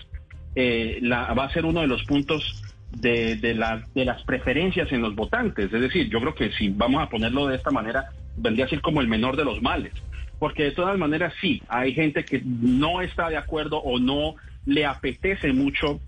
eh, 0.55 0.99
la, 1.03 1.35
va 1.35 1.45
a 1.45 1.53
ser 1.53 1.65
uno 1.65 1.81
de 1.81 1.87
los 1.87 2.03
puntos 2.05 2.63
de, 2.91 3.37
de, 3.37 3.55
de 3.95 4.05
las 4.05 4.23
preferencias 4.23 4.91
en 4.93 5.03
los 5.03 5.15
votantes. 5.15 5.73
Es 5.73 5.81
decir, 5.81 6.09
yo 6.09 6.21
creo 6.21 6.35
que 6.35 6.51
si 6.53 6.69
vamos 6.71 7.03
a 7.03 7.09
ponerlo 7.09 7.47
de 7.47 7.57
esta 7.57 7.71
manera, 7.71 8.11
vendría 8.37 8.65
a 8.65 8.69
ser 8.69 8.81
como 8.81 9.01
el 9.01 9.09
menor 9.09 9.37
de 9.37 9.45
los 9.45 9.61
males. 9.61 9.93
Porque 10.39 10.65
de 10.65 10.73
todas 10.73 10.99
maneras 10.99 11.35
sí, 11.41 11.63
hay 11.69 11.95
gente 11.95 12.25
que 12.25 12.43
no 12.45 13.01
está 13.03 13.29
de 13.29 13.37
acuerdo 13.37 13.79
o 13.79 13.99
no 13.99 14.37
le 14.65 14.85
apetece 14.85 15.53
mucho 15.53 16.01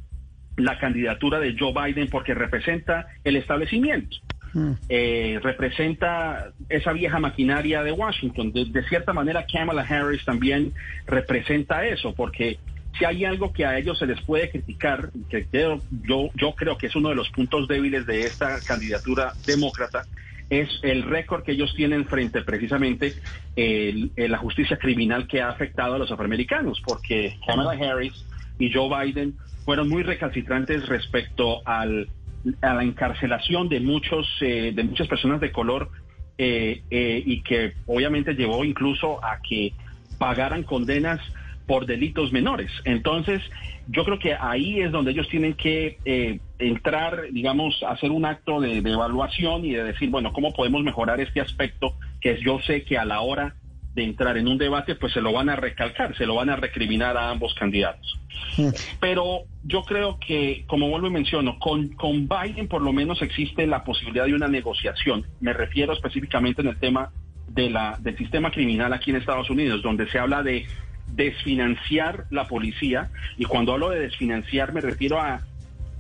la 0.57 0.79
candidatura 0.79 1.39
de 1.39 1.57
Joe 1.59 1.73
Biden 1.73 2.09
porque 2.09 2.35
representa 2.35 3.07
el 3.25 3.37
establecimiento. 3.37 4.17
Mm. 4.53 4.73
Eh, 4.89 5.41
representa 5.43 6.53
esa 6.69 6.93
vieja 6.93 7.19
maquinaria 7.19 7.83
de 7.83 7.93
Washington. 7.93 8.53
De, 8.53 8.83
cierta 8.89 9.13
manera, 9.13 9.47
Kamala 9.47 9.83
Harris 9.83 10.25
también 10.25 10.73
representa 11.07 11.87
eso, 11.87 12.15
porque 12.15 12.59
si 12.99 13.05
hay 13.05 13.25
algo 13.25 13.53
que 13.53 13.67
a 13.67 13.79
ellos 13.79 13.99
se 13.99 14.07
les 14.07 14.21
puede 14.23 14.51
criticar, 14.51 15.11
que 15.29 15.47
yo, 16.03 16.31
creo 16.57 16.79
que 16.79 16.87
es 16.87 16.97
uno 16.97 17.11
de 17.11 17.15
los 17.15 17.29
puntos 17.31 17.69
débiles 17.69 18.07
de 18.07 18.23
esta 18.23 18.59
candidatura 18.61 19.33
demócrata, 19.47 20.05
es 20.51 20.69
el 20.83 21.03
récord 21.03 21.45
que 21.45 21.53
ellos 21.53 21.75
tienen 21.77 22.07
frente 22.07 22.41
precisamente 22.41 23.13
el, 23.55 24.11
la 24.17 24.39
justicia 24.39 24.79
criminal 24.79 25.27
que 25.27 25.43
ha 25.43 25.51
afectado 25.51 25.95
a 25.95 25.99
los 25.99 26.11
afroamericanos, 26.11 26.81
porque 26.85 27.37
Kamala 27.47 27.73
Harris 27.73 28.25
y 28.59 28.73
Joe 28.73 28.89
Biden 28.89 29.35
fueron 29.67 29.91
muy 29.91 30.03
recalcitrantes 30.03 30.89
respecto 30.89 31.61
al, 31.67 32.09
a 32.61 32.75
la 32.75 32.83
encarcelación 32.83 33.69
de 33.69 33.81
muchos 33.81 34.27
eh, 34.41 34.73
de 34.75 34.85
muchas 34.85 35.09
personas 35.09 35.41
de 35.41 35.53
color 35.53 35.91
eh, 36.41 36.83
eh, 36.91 37.21
y 37.27 37.43
que 37.43 37.73
obviamente 37.87 38.35
llevó 38.35 38.65
incluso 38.65 39.25
a 39.25 39.41
que 39.43 39.73
pagaran 40.19 40.63
condenas 40.63 41.21
por 41.67 41.85
delitos 41.85 42.33
menores. 42.33 42.71
Entonces, 42.85 43.43
yo 43.89 44.05
creo 44.05 44.19
que 44.19 44.35
ahí 44.35 44.81
es 44.81 44.93
donde 44.93 45.11
ellos 45.11 45.29
tienen 45.29 45.55
que 45.55 45.99
eh, 46.05 46.39
entrar, 46.61 47.25
digamos, 47.33 47.83
hacer 47.83 48.13
un 48.13 48.25
acto 48.25 48.61
de, 48.61 48.83
de, 48.83 48.93
evaluación 48.93 49.65
y 49.65 49.73
de 49.73 49.83
decir, 49.83 50.11
bueno, 50.11 50.33
¿cómo 50.33 50.53
podemos 50.53 50.83
mejorar 50.85 51.21
este 51.21 51.41
aspecto? 51.41 51.95
Que 52.21 52.41
yo 52.41 52.61
sé 52.61 52.85
que 52.85 52.97
a 52.99 53.05
la 53.05 53.21
hora 53.21 53.55
de 53.99 54.05
entrar 54.05 54.37
en 54.37 54.47
un 54.47 54.59
debate, 54.59 54.95
pues 54.95 55.13
se 55.13 55.21
lo 55.21 55.33
van 55.33 55.49
a 55.49 55.57
recalcar, 55.57 56.17
se 56.17 56.25
lo 56.25 56.37
van 56.37 56.51
a 56.51 56.57
recriminar 56.57 57.17
a 57.17 57.31
ambos 57.31 57.53
candidatos. 57.55 58.17
Sí. 58.55 58.69
Pero 59.01 59.41
yo 59.65 59.83
creo 59.83 60.19
que, 60.25 60.65
como 60.69 60.89
vuelvo 60.89 61.09
y 61.09 61.11
menciono, 61.11 61.59
con, 61.59 61.89
con 61.89 62.29
Biden 62.29 62.69
por 62.69 62.81
lo 62.81 62.93
menos 62.93 63.21
existe 63.23 63.67
la 63.67 63.83
posibilidad 63.83 64.27
de 64.27 64.35
una 64.35 64.47
negociación. 64.47 65.27
Me 65.41 65.53
refiero 65.53 65.93
específicamente 65.93 66.63
en 66.63 66.69
el 66.69 66.79
tema 66.79 67.11
de 67.49 67.71
la, 67.71 67.99
del 68.01 68.17
sistema 68.17 68.53
criminal 68.53 68.93
aquí 68.93 69.11
en 69.11 69.17
Estados 69.17 69.51
Unidos, 69.51 69.83
donde 69.83 70.09
se 70.11 70.21
habla 70.21 70.45
de 70.45 70.67
desfinanciar 71.09 72.27
la 72.31 72.47
policía 72.47 73.11
y 73.37 73.47
cuando 73.47 73.73
hablo 73.73 73.91
de 73.91 74.01
desfinanciar 74.01 74.73
me 74.73 74.81
refiero 74.81 75.19
a 75.19 75.41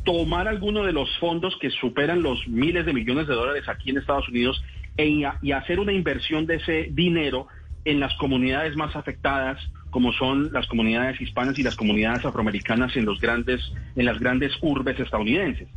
tomar 0.05 0.47
alguno 0.47 0.85
de 0.85 0.93
los 0.93 1.09
fondos 1.19 1.57
que 1.61 1.71
superan 1.71 2.23
los 2.23 2.47
miles 2.47 2.87
de 2.87 2.93
millones 2.93 3.26
de 3.26 3.35
dólares 3.35 3.69
aquí 3.69 3.90
en 3.90 3.99
Estados 3.99 4.28
Unidos 4.28 4.62
e, 4.97 5.23
y 5.43 5.52
hacer 5.52 5.81
una 5.81 5.93
inversión 5.93 6.47
de 6.47 6.57
ese 6.57 6.88
dinero 6.90 7.49
en 7.85 8.00
las 8.00 8.14
comunidades 8.14 8.76
más 8.76 8.94
afectadas 8.97 9.58
como 9.90 10.12
son 10.12 10.52
las 10.52 10.66
comunidades 10.66 11.20
hispanas 11.20 11.58
y 11.58 11.62
las 11.62 11.76
comunidades 11.76 12.25
afroamericanas 12.25 12.97
en 12.97 13.04
los 13.04 13.20
grandes 13.20 13.61
en 13.97 14.04
las 14.04 14.18
grandes 14.18 14.52
urbes 14.61 15.00
estadounidenses. 15.00 15.68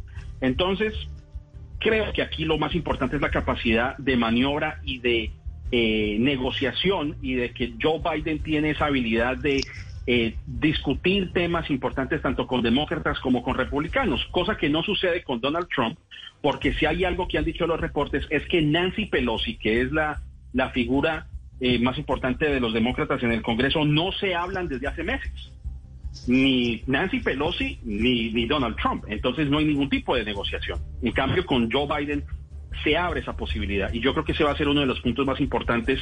Entonces, 0.41 0.93
creo 1.79 2.11
que 2.13 2.21
aquí 2.21 2.45
lo 2.45 2.57
más 2.57 2.75
importante 2.75 3.15
es 3.15 3.21
la 3.21 3.31
capacidad 3.31 3.97
de 3.97 4.17
maniobra 4.17 4.81
y 4.83 4.99
de 4.99 5.31
eh, 5.71 6.17
negociación 6.19 7.15
y 7.21 7.35
de 7.35 7.51
que 7.51 7.73
Joe 7.81 8.01
Biden 8.03 8.39
tiene 8.39 8.71
esa 8.71 8.85
habilidad 8.85 9.37
de 9.37 9.61
eh, 10.07 10.35
discutir 10.45 11.31
temas 11.31 11.69
importantes 11.69 12.21
tanto 12.21 12.47
con 12.47 12.61
demócratas 12.61 13.19
como 13.19 13.43
con 13.43 13.55
republicanos, 13.55 14.25
cosa 14.31 14.57
que 14.57 14.69
no 14.69 14.83
sucede 14.83 15.23
con 15.23 15.39
Donald 15.39 15.67
Trump, 15.73 15.97
porque 16.41 16.73
si 16.73 16.85
hay 16.85 17.03
algo 17.03 17.27
que 17.27 17.37
han 17.37 17.45
dicho 17.45 17.67
los 17.67 17.79
reportes 17.79 18.25
es 18.29 18.45
que 18.47 18.61
Nancy 18.61 19.05
Pelosi, 19.05 19.57
que 19.57 19.81
es 19.81 19.91
la, 19.91 20.21
la 20.53 20.71
figura 20.71 21.27
eh, 21.63 21.77
más 21.77 21.95
importante 21.99 22.49
de 22.49 22.59
los 22.59 22.73
demócratas 22.73 23.21
en 23.21 23.31
el 23.31 23.43
Congreso, 23.43 23.85
no 23.85 24.11
se 24.11 24.33
hablan 24.33 24.67
desde 24.67 24.87
hace 24.87 25.03
meses. 25.03 25.31
Ni 26.27 26.81
Nancy 26.87 27.19
Pelosi 27.19 27.79
ni, 27.83 28.47
Donald 28.47 28.75
Trump. 28.77 29.05
Entonces 29.07 29.47
no 29.47 29.59
hay 29.59 29.65
ningún 29.65 29.87
tipo 29.87 30.15
de 30.15 30.25
negociación. 30.25 30.79
En 31.03 31.11
cambio, 31.11 31.45
con 31.45 31.71
Joe 31.71 31.87
Biden 31.87 32.23
se 32.83 32.97
abre 32.97 33.19
esa 33.19 33.37
posibilidad. 33.37 33.93
Y 33.93 33.99
yo 33.99 34.11
creo 34.13 34.25
que 34.25 34.31
ese 34.31 34.43
va 34.43 34.51
a 34.51 34.57
ser 34.57 34.67
uno 34.67 34.81
de 34.81 34.87
los 34.87 34.99
puntos 35.01 35.23
más 35.25 35.39
importantes 35.39 35.99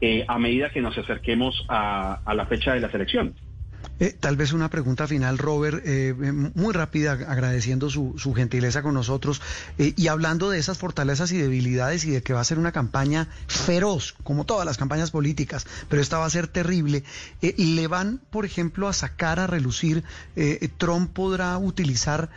eh, 0.00 0.24
a 0.26 0.38
medida 0.38 0.70
que 0.70 0.80
nos 0.80 0.96
acerquemos 0.96 1.66
a, 1.68 2.20
a 2.24 2.34
la 2.34 2.46
fecha 2.46 2.72
de 2.72 2.80
las 2.80 2.94
elecciones. 2.94 3.34
Eh, 4.00 4.16
tal 4.18 4.36
vez 4.36 4.52
una 4.52 4.70
pregunta 4.70 5.06
final, 5.06 5.38
Robert, 5.38 5.82
eh, 5.84 6.14
muy 6.14 6.72
rápida, 6.72 7.12
agradeciendo 7.12 7.90
su, 7.90 8.14
su 8.18 8.34
gentileza 8.34 8.82
con 8.82 8.94
nosotros 8.94 9.40
eh, 9.78 9.92
y 9.96 10.08
hablando 10.08 10.50
de 10.50 10.58
esas 10.58 10.78
fortalezas 10.78 11.30
y 11.30 11.38
debilidades 11.38 12.04
y 12.04 12.10
de 12.10 12.22
que 12.22 12.32
va 12.32 12.40
a 12.40 12.44
ser 12.44 12.58
una 12.58 12.72
campaña 12.72 13.28
feroz, 13.46 14.14
como 14.24 14.44
todas 14.44 14.66
las 14.66 14.78
campañas 14.78 15.10
políticas, 15.12 15.66
pero 15.88 16.02
esta 16.02 16.18
va 16.18 16.26
a 16.26 16.30
ser 16.30 16.48
terrible. 16.48 17.04
Eh, 17.40 17.54
le 17.56 17.86
van, 17.86 18.20
por 18.30 18.44
ejemplo, 18.44 18.88
a 18.88 18.92
sacar 18.92 19.38
a 19.38 19.46
relucir, 19.46 20.02
eh, 20.34 20.68
Trump 20.76 21.12
podrá 21.12 21.56
utilizar, 21.58 22.30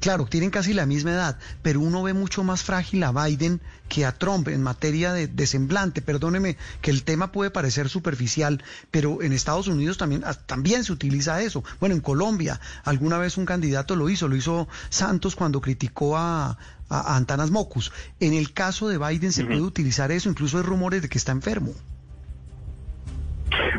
claro, 0.00 0.26
tienen 0.26 0.50
casi 0.50 0.72
la 0.72 0.86
misma 0.86 1.12
edad, 1.12 1.38
pero 1.62 1.80
uno 1.80 2.02
ve 2.02 2.12
mucho 2.12 2.44
más 2.44 2.62
frágil 2.62 3.02
a 3.02 3.12
Biden 3.12 3.60
que 3.88 4.06
a 4.06 4.12
Trump 4.12 4.48
en 4.48 4.62
materia 4.62 5.12
de, 5.12 5.46
semblante. 5.46 6.00
Perdóneme 6.00 6.56
que 6.80 6.90
el 6.90 7.02
tema 7.04 7.32
puede 7.32 7.50
parecer 7.50 7.88
superficial, 7.88 8.62
pero 8.90 9.22
en 9.22 9.32
Estados 9.32 9.68
Unidos 9.68 9.98
también, 9.98 10.24
también 10.46 10.84
se 10.84 10.92
utiliza 10.94 11.42
eso. 11.42 11.62
Bueno, 11.80 11.94
en 11.94 12.00
Colombia 12.00 12.60
alguna 12.84 13.18
vez 13.18 13.36
un 13.36 13.44
candidato 13.44 13.96
lo 13.96 14.08
hizo, 14.08 14.28
lo 14.28 14.36
hizo 14.36 14.68
Santos 14.88 15.36
cuando 15.36 15.60
criticó 15.60 16.16
a, 16.16 16.58
Antanas 16.88 17.50
Mocus. 17.50 17.92
En 18.20 18.34
el 18.34 18.52
caso 18.52 18.88
de 18.88 18.98
Biden 18.98 19.32
se 19.32 19.42
uh 19.42 19.44
-huh. 19.44 19.48
puede 19.48 19.62
utilizar 19.62 20.12
eso, 20.12 20.28
incluso 20.28 20.58
hay 20.58 20.64
rumores 20.64 21.02
de 21.02 21.08
que 21.08 21.18
está 21.18 21.32
enfermo. 21.32 21.72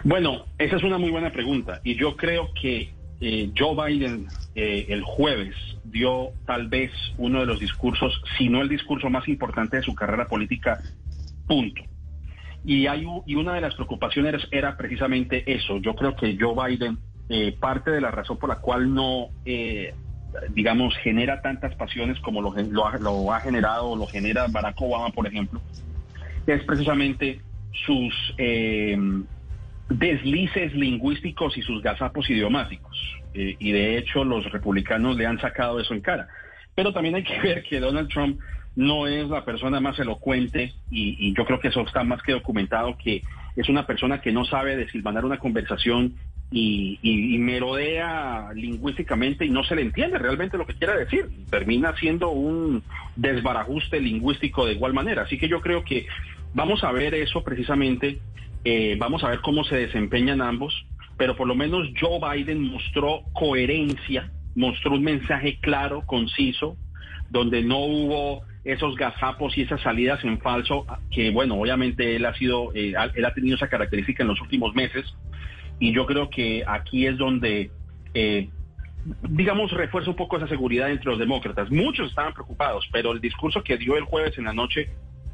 Bueno, 0.04 0.46
esa 0.58 0.76
es 0.76 0.84
una 0.84 0.98
muy 0.98 1.12
buena 1.12 1.32
pregunta 1.32 1.82
y 1.84 1.96
yo 1.96 2.16
creo 2.16 2.50
que 2.60 2.94
eh, 3.22 3.52
Joe 3.58 3.76
Biden 3.76 4.28
eh, 4.56 4.88
el 4.90 5.02
jueves 5.04 5.56
dio 5.84 6.32
tal 6.46 6.68
vez 6.68 6.92
uno 7.18 7.40
de 7.40 7.46
los 7.46 7.60
discursos, 7.60 8.22
si 8.38 8.50
no 8.50 8.62
el 8.62 8.70
discurso 8.70 9.10
más 9.10 9.28
importante 9.28 9.78
de 9.78 9.84
su 9.84 9.96
carrera 9.96 10.28
política, 10.28 10.82
punto. 11.48 11.82
Y, 12.66 12.88
hay, 12.88 13.06
y 13.26 13.36
una 13.36 13.54
de 13.54 13.62
las 13.62 13.76
preocupaciones 13.76 14.48
era 14.52 14.76
precisamente 14.76 15.44
eso. 15.54 15.78
Yo 15.78 15.96
creo 15.96 16.16
que 16.16 16.38
Joe 16.40 16.56
Biden, 16.68 16.98
eh, 17.30 17.56
parte 17.60 17.92
de 17.92 18.02
la 18.02 18.12
razón 18.12 18.38
por 18.38 18.50
la 18.50 18.58
cual 18.58 18.94
no, 18.94 19.30
eh, 19.46 19.94
digamos, 20.50 20.96
genera 20.98 21.42
tantas 21.42 21.76
pasiones 21.76 22.20
como 22.20 22.42
lo, 22.42 22.54
lo, 22.54 22.88
ha, 22.88 22.98
lo 22.98 23.32
ha 23.34 23.40
generado 23.40 23.90
o 23.90 23.96
lo 23.96 24.08
genera 24.08 24.48
Barack 24.50 24.82
Obama, 24.82 25.10
por 25.10 25.28
ejemplo, 25.28 25.62
es 26.48 26.64
precisamente 26.64 27.42
sus 27.86 28.14
eh, 28.38 28.98
deslices 29.90 30.74
lingüísticos 30.74 31.58
y 31.58 31.62
sus 31.62 31.82
gazapos 31.82 32.30
idiomáticos. 32.30 32.98
Eh, 33.34 33.56
y 33.60 33.72
de 33.72 33.98
hecho 33.98 34.24
los 34.24 34.50
republicanos 34.52 35.18
le 35.18 35.26
han 35.26 35.40
sacado 35.40 35.80
eso 35.80 35.94
en 35.94 36.02
cara. 36.02 36.28
Pero 36.74 36.94
también 36.94 37.16
hay 37.16 37.24
que 37.24 37.40
ver 37.40 37.64
que 37.64 37.80
Donald 37.80 38.10
Trump 38.10 38.40
no 38.76 39.08
es 39.08 39.30
la 39.30 39.46
persona 39.46 39.80
más 39.80 39.98
elocuente 40.00 40.74
y, 40.92 41.34
yo 41.34 41.46
creo 41.46 41.60
que 41.60 41.70
eso 41.70 41.82
está 41.82 42.04
más 42.04 42.22
que 42.22 42.34
documentado, 42.34 42.98
que 42.98 43.22
es 43.56 43.70
una 43.70 43.88
persona 43.88 44.22
que 44.22 44.32
no 44.32 44.46
sabe 44.46 44.76
desilvanar 44.76 45.26
una 45.26 45.40
conversación 45.40 46.16
y, 46.52 47.38
merodea 47.40 48.50
lingüísticamente 48.54 49.46
y 49.46 49.50
no 49.50 49.64
se 49.64 49.76
le 49.76 49.82
entiende 49.82 50.18
realmente 50.18 50.58
lo 50.58 50.66
que 50.66 50.74
quiera 50.74 50.98
decir. 50.98 51.30
Termina 51.50 51.96
siendo 51.96 52.30
un 52.30 52.84
desbarajuste 53.16 54.00
lingüístico 54.00 54.66
de 54.66 54.74
igual 54.74 54.94
manera. 54.94 55.24
Así 55.24 55.38
que 55.38 55.48
yo 55.48 55.62
creo 55.62 55.84
que 55.84 56.08
vamos 56.54 56.84
a 56.84 56.92
ver 56.92 57.14
eso 57.14 57.44
precisamente, 57.44 58.20
eh, 58.64 58.96
vamos 59.00 59.24
a 59.24 59.30
ver 59.30 59.42
cómo 59.42 59.64
se 59.64 59.78
desempeñan 59.78 60.42
ambos, 60.42 60.86
pero 61.18 61.36
por 61.36 61.48
lo 61.48 61.56
menos 61.56 61.88
Joe 62.00 62.20
Biden 62.20 62.62
mostró 62.62 63.22
coherencia, 63.34 64.32
mostró 64.56 64.94
un 64.94 65.04
mensaje 65.04 65.60
claro, 65.62 66.04
conciso, 66.06 66.76
donde 67.30 67.64
no 67.64 67.80
hubo 67.80 68.44
esos 68.66 68.96
gazapos 68.96 69.58
y 69.58 69.62
esas 69.62 69.80
salidas 69.82 70.24
en 70.24 70.40
falso, 70.40 70.86
que 71.12 71.30
bueno, 71.30 71.56
obviamente 71.56 72.16
él 72.16 72.26
ha 72.26 72.34
sido, 72.34 72.74
eh, 72.74 72.94
él 73.14 73.26
ha 73.26 73.34
tenido 73.34 73.56
esa 73.56 73.70
característica 73.70 74.24
en 74.24 74.30
los 74.30 74.42
últimos 74.42 74.74
meses, 74.74 75.06
y 75.80 75.94
yo 75.94 76.06
creo 76.08 76.30
que 76.30 76.64
aquí 76.66 77.06
es 77.06 77.18
donde, 77.18 77.70
eh, 78.16 78.50
digamos, 79.30 79.72
refuerza 79.72 80.10
un 80.10 80.16
poco 80.16 80.38
esa 80.38 80.48
seguridad 80.48 80.90
entre 80.90 81.12
los 81.12 81.20
demócratas. 81.20 81.70
Muchos 81.70 82.10
estaban 82.10 82.34
preocupados, 82.34 82.88
pero 82.92 83.12
el 83.12 83.22
discurso 83.22 83.64
que 83.64 83.78
dio 83.78 83.98
el 83.98 84.04
jueves 84.04 84.38
en 84.40 84.46
la 84.46 84.54
noche, 84.54 84.90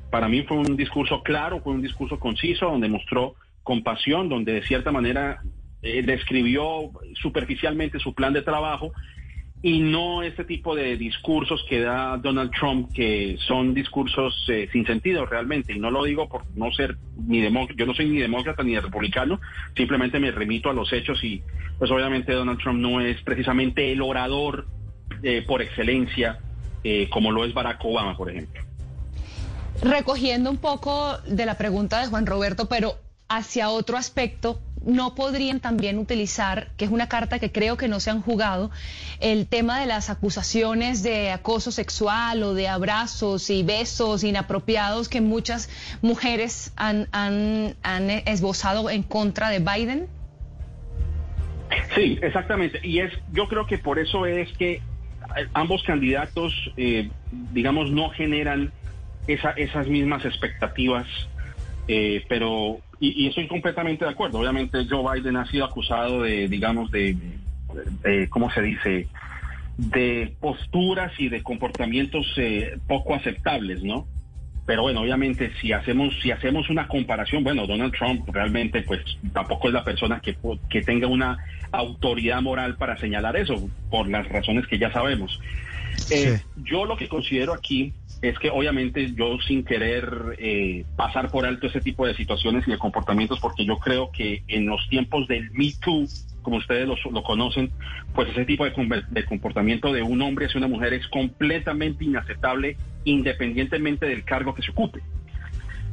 para 0.10 0.28
mí 0.28 0.44
fue 0.44 0.58
un 0.58 0.76
discurso 0.76 1.24
claro, 1.24 1.62
fue 1.62 1.74
un 1.74 1.82
discurso 1.82 2.20
conciso, 2.20 2.66
donde 2.66 2.90
mostró 2.90 3.36
compasión, 3.64 4.28
donde 4.28 4.54
de 4.54 4.64
cierta 4.64 4.92
manera 4.92 5.42
eh, 5.82 6.04
describió 6.04 6.92
superficialmente 7.14 7.98
su 8.00 8.14
plan 8.14 8.34
de 8.34 8.42
trabajo 8.42 8.92
y 9.64 9.80
no 9.80 10.24
este 10.24 10.44
tipo 10.44 10.76
de 10.76 10.98
discursos 10.98 11.64
que 11.70 11.82
da 11.82 12.18
Donald 12.18 12.52
Trump, 12.52 12.92
que 12.94 13.38
son 13.48 13.76
discursos 13.76 14.34
eh, 14.50 14.68
sin 14.72 14.86
sentido 14.86 15.26
realmente. 15.26 15.74
Y 15.74 15.80
no 15.80 15.92
lo 15.92 16.04
digo 16.04 16.28
por 16.28 16.44
no 16.56 16.72
ser 16.72 16.98
ni 17.28 17.42
demócrata, 17.42 17.80
yo 17.80 17.86
no 17.86 17.94
soy 17.94 18.10
ni 18.10 18.18
demócrata 18.18 18.64
ni 18.64 18.78
republicano, 18.80 19.40
simplemente 19.76 20.20
me 20.20 20.32
remito 20.32 20.70
a 20.70 20.74
los 20.74 20.92
hechos 20.92 21.24
y 21.24 21.44
pues 21.78 21.92
obviamente 21.92 22.34
Donald 22.34 22.60
Trump 22.60 22.80
no 22.80 23.02
es 23.02 23.22
precisamente 23.22 23.92
el 23.92 24.02
orador 24.02 24.68
eh, 25.22 25.44
por 25.46 25.62
excelencia 25.62 26.40
eh, 26.84 27.08
como 27.12 27.32
lo 27.32 27.46
es 27.46 27.54
Barack 27.54 27.84
Obama, 27.86 28.18
por 28.18 28.32
ejemplo. 28.32 28.64
Recogiendo 29.84 30.50
un 30.50 30.58
poco 30.58 31.18
de 31.28 31.46
la 31.46 31.58
pregunta 31.58 32.00
de 32.02 32.08
Juan 32.08 32.26
Roberto, 32.26 32.68
pero 32.68 32.96
hacia 33.30 33.70
otro 33.70 33.98
aspecto, 33.98 34.60
no 34.86 35.16
podrían 35.16 35.60
también 35.60 35.98
utilizar, 35.98 36.70
que 36.78 36.86
es 36.86 36.92
una 36.92 37.08
carta 37.08 37.40
que 37.40 37.52
creo 37.52 37.78
que 37.78 37.88
no 37.88 38.00
se 38.00 38.10
han 38.10 38.22
jugado, 38.22 38.72
el 39.20 39.48
tema 39.48 39.80
de 39.80 39.86
las 39.86 40.10
acusaciones 40.10 41.04
de 41.04 41.32
acoso 41.32 41.72
sexual 41.72 42.44
o 42.44 42.54
de 42.54 42.68
abrazos 42.68 43.50
y 43.50 43.64
besos 43.64 44.24
inapropiados 44.24 45.10
que 45.10 45.22
muchas 45.22 45.70
mujeres 46.02 46.74
han, 46.76 47.08
han, 47.12 47.76
esbozado 48.26 48.90
en 48.90 49.04
contra 49.04 49.50
de 49.50 49.60
Biden? 49.60 50.08
Sí, 51.96 52.20
exactamente. 52.22 52.80
Y 52.84 53.00
es, 53.00 53.14
yo 53.32 53.48
creo 53.48 53.66
que 53.66 53.78
por 53.78 54.00
eso 54.00 54.26
es 54.26 54.52
que 54.58 54.82
ambos 55.54 55.84
candidatos, 55.84 56.54
eh, 56.78 57.10
digamos, 57.54 57.92
no 57.92 58.10
generan 58.10 58.72
esa, 59.28 59.52
esas 59.52 59.88
mismas 59.88 60.26
expectativas, 60.26 61.08
eh, 61.88 62.24
pero 62.28 62.80
y, 63.00 63.28
estoy 63.28 63.48
completamente 63.48 64.06
de 64.06 64.12
acuerdo. 64.12 64.40
Obviamente 64.40 64.86
Joe 64.88 65.20
Biden 65.20 65.36
ha 65.38 65.46
sido 65.48 65.66
acusado 65.66 66.22
de, 66.22 66.48
digamos, 66.48 66.92
de, 66.92 67.18
¿cómo 68.30 68.52
se 68.52 68.62
dice? 68.62 69.08
De 69.78 70.36
posturas 70.40 71.12
y 71.18 71.30
de 71.30 71.42
comportamientos 71.42 72.28
eh, 72.38 72.78
poco 72.88 73.16
aceptables, 73.16 73.84
¿no? 73.84 74.06
Pero 74.68 74.84
bueno, 74.84 75.02
obviamente 75.02 75.52
si 75.60 75.74
hacemos 75.74 76.14
si 76.22 76.30
hacemos 76.30 76.70
una 76.70 76.88
comparación, 76.88 77.44
bueno, 77.44 77.66
Donald 77.66 77.94
Trump 77.94 78.30
realmente 78.32 78.84
pues 78.84 79.02
tampoco 79.34 79.70
es 79.70 79.74
la 79.74 79.84
persona 79.84 80.20
que, 80.20 80.38
que 80.70 80.84
tenga 80.84 81.08
una 81.08 81.40
autoridad 81.72 82.42
moral 82.42 82.76
para 82.76 82.98
señalar 82.98 83.36
eso, 83.38 83.68
por 83.90 84.08
las 84.08 84.30
razones 84.30 84.68
que 84.68 84.78
ya 84.78 84.92
sabemos. 84.94 85.40
Eh, 86.10 86.40
yo 86.58 86.86
lo 86.86 86.96
que 86.96 87.08
considero 87.08 87.54
aquí 87.54 87.94
es 88.22 88.38
que 88.38 88.52
obviamente 88.52 89.14
yo 89.14 89.38
sin 89.48 89.64
querer 89.64 90.36
eh, 90.38 90.86
pasar 90.96 91.32
por 91.32 91.46
alto 91.46 91.68
ese 91.68 91.82
tipo 91.82 92.06
de 92.06 92.16
situaciones 92.16 92.68
y 92.68 92.72
de 92.72 92.78
comportamientos, 92.78 93.40
porque 93.40 93.66
yo 93.66 93.80
creo 93.80 94.12
que 94.12 94.44
en 94.48 94.68
los 94.68 94.88
tiempos 94.90 95.28
del 95.28 95.50
Me 95.52 95.72
Too, 95.84 96.06
como 96.44 96.58
ustedes 96.58 96.88
lo, 96.88 97.24
conocen, 97.24 97.72
pues 98.14 98.30
ese 98.30 98.46
tipo 98.46 98.66
de, 98.66 99.04
de, 99.10 99.26
comportamiento 99.26 99.92
de 99.92 100.04
un 100.04 100.22
hombre 100.22 100.46
hacia 100.46 100.60
una 100.60 100.68
mujer 100.68 100.94
es 100.94 101.08
completamente 101.08 102.06
inaceptable 102.06 102.78
independientemente 103.06 104.06
del 104.06 104.24
cargo 104.24 104.54
que 104.54 104.62
se 104.62 104.72
ocupe. 104.72 105.02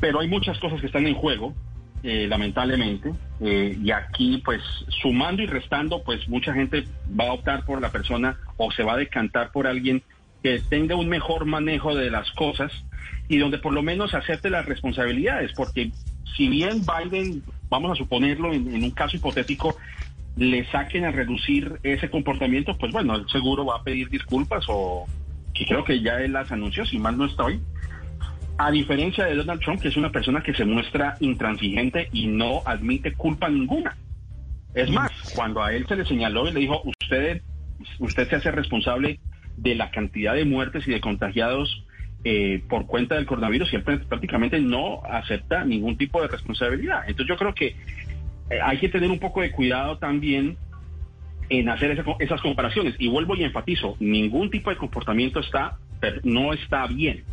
Pero 0.00 0.20
hay 0.20 0.28
muchas 0.28 0.58
cosas 0.58 0.80
que 0.80 0.86
están 0.86 1.06
en 1.06 1.14
juego, 1.14 1.54
eh, 2.02 2.26
lamentablemente, 2.28 3.10
eh, 3.40 3.76
y 3.82 3.90
aquí 3.90 4.42
pues 4.44 4.62
sumando 5.02 5.42
y 5.42 5.46
restando, 5.46 6.02
pues 6.02 6.28
mucha 6.28 6.52
gente 6.52 6.84
va 7.18 7.28
a 7.28 7.32
optar 7.32 7.64
por 7.64 7.80
la 7.80 7.90
persona 7.90 8.36
o 8.58 8.70
se 8.70 8.84
va 8.84 8.92
a 8.92 8.96
decantar 8.98 9.50
por 9.50 9.66
alguien 9.66 10.02
que 10.42 10.60
tenga 10.68 10.96
un 10.96 11.08
mejor 11.08 11.44
manejo 11.44 11.94
de 11.94 12.10
las 12.10 12.30
cosas 12.32 12.72
y 13.28 13.38
donde 13.38 13.58
por 13.58 13.72
lo 13.72 13.82
menos 13.82 14.14
acepte 14.14 14.50
las 14.50 14.66
responsabilidades, 14.66 15.52
porque 15.52 15.90
si 16.36 16.48
bien 16.48 16.82
Biden, 16.82 17.42
vamos 17.68 17.92
a 17.92 17.94
suponerlo 17.96 18.52
en, 18.52 18.82
un 18.82 18.90
caso 18.92 19.16
hipotético, 19.16 19.76
le 20.36 20.64
saquen 20.70 21.04
a 21.04 21.10
reducir 21.10 21.80
ese 21.82 22.10
comportamiento, 22.10 22.76
pues 22.78 22.92
bueno, 22.92 23.16
él 23.16 23.26
seguro 23.30 23.66
va 23.66 23.76
a 23.76 23.82
pedir 23.82 24.08
disculpas 24.08 24.64
o 24.68 25.06
que 25.52 25.66
creo 25.66 25.84
que 25.84 26.00
ya 26.00 26.20
él 26.20 26.32
las 26.32 26.52
anunció, 26.52 26.86
si 26.86 26.98
mal 26.98 27.18
no 27.18 27.24
estoy. 27.24 27.60
A 28.56 28.70
diferencia 28.70 29.24
de 29.24 29.34
Donald 29.34 29.60
Trump, 29.60 29.80
que 29.80 29.88
es 29.88 29.96
una 29.96 30.10
persona 30.10 30.42
que 30.42 30.54
se 30.54 30.64
muestra 30.64 31.16
intransigente 31.20 32.08
y 32.12 32.26
no 32.26 32.62
admite 32.64 33.12
culpa 33.14 33.48
ninguna. 33.48 33.96
Es 34.74 34.90
más, 34.90 35.10
cuando 35.34 35.62
a 35.62 35.72
él 35.72 35.86
se 35.88 35.96
le 35.96 36.04
señaló 36.04 36.48
y 36.48 36.52
le 36.52 36.60
dijo, 36.60 36.82
usted, 36.84 37.42
usted 37.98 38.28
se 38.28 38.36
hace 38.36 38.50
responsable 38.50 39.18
de 39.58 39.74
la 39.74 39.90
cantidad 39.90 40.34
de 40.34 40.44
muertes 40.44 40.86
y 40.86 40.90
de 40.90 41.00
contagiados 41.00 41.84
eh, 42.24 42.62
por 42.68 42.86
cuenta 42.86 43.14
del 43.14 43.26
coronavirus 43.26 43.72
y 43.72 43.76
él 43.76 43.82
prácticamente 43.82 44.60
no 44.60 45.02
acepta 45.04 45.64
ningún 45.64 45.96
tipo 45.96 46.20
de 46.20 46.28
responsabilidad. 46.28 47.02
Entonces 47.06 47.28
yo 47.28 47.36
creo 47.36 47.54
que 47.54 47.76
eh, 48.50 48.60
hay 48.62 48.78
que 48.78 48.88
tener 48.88 49.10
un 49.10 49.18
poco 49.18 49.40
de 49.40 49.52
cuidado 49.52 49.98
también 49.98 50.56
en 51.48 51.68
hacer 51.68 52.04
esas 52.18 52.40
comparaciones. 52.40 52.94
Y 52.98 53.08
vuelvo 53.08 53.36
y 53.36 53.44
enfatizo, 53.44 53.96
ningún 54.00 54.50
tipo 54.50 54.70
de 54.70 54.76
comportamiento 54.76 55.40
está, 55.40 55.78
no 56.24 56.52
está 56.52 56.86
bien. 56.86 57.24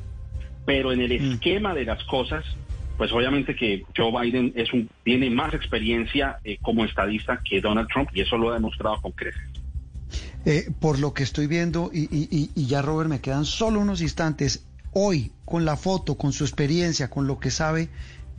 Pero 0.66 0.92
en 0.92 1.02
el 1.02 1.20
mm. 1.20 1.32
esquema 1.34 1.74
de 1.74 1.86
las 1.86 2.04
cosas, 2.06 2.46
pues 2.98 3.12
obviamente 3.12 3.56
que 3.56 3.84
Joe 3.96 4.12
Biden 4.12 4.54
es 4.56 4.72
un, 4.74 4.90
tiene 5.04 5.30
más 5.30 5.54
experiencia 5.54 6.38
eh, 6.44 6.58
como 6.62 6.86
estadista 6.86 7.40
que 7.44 7.60
Donald 7.62 7.90
Trump 7.90 8.10
y 8.14 8.22
eso 8.22 8.38
lo 8.38 8.52
ha 8.52 8.54
demostrado 8.54 9.02
con 9.02 9.12
creces. 9.12 9.65
Eh, 10.46 10.70
por 10.80 11.00
lo 11.00 11.14
que 11.14 11.24
estoy 11.24 11.48
viendo, 11.48 11.90
y, 11.92 12.68
ya 12.68 12.84
Robert, 12.84 13.10
me 13.10 13.20
quedan 13.20 13.46
solo 13.46 13.80
unos 13.80 14.02
instantes, 14.02 14.66
hoy, 14.94 15.32
con 15.44 15.66
la 15.66 15.76
foto, 15.76 16.16
con 16.16 16.34
su 16.34 16.44
experiencia, 16.44 17.10
con 17.10 17.26
lo 17.26 17.40
que 17.40 17.50
sabe, 17.50 17.90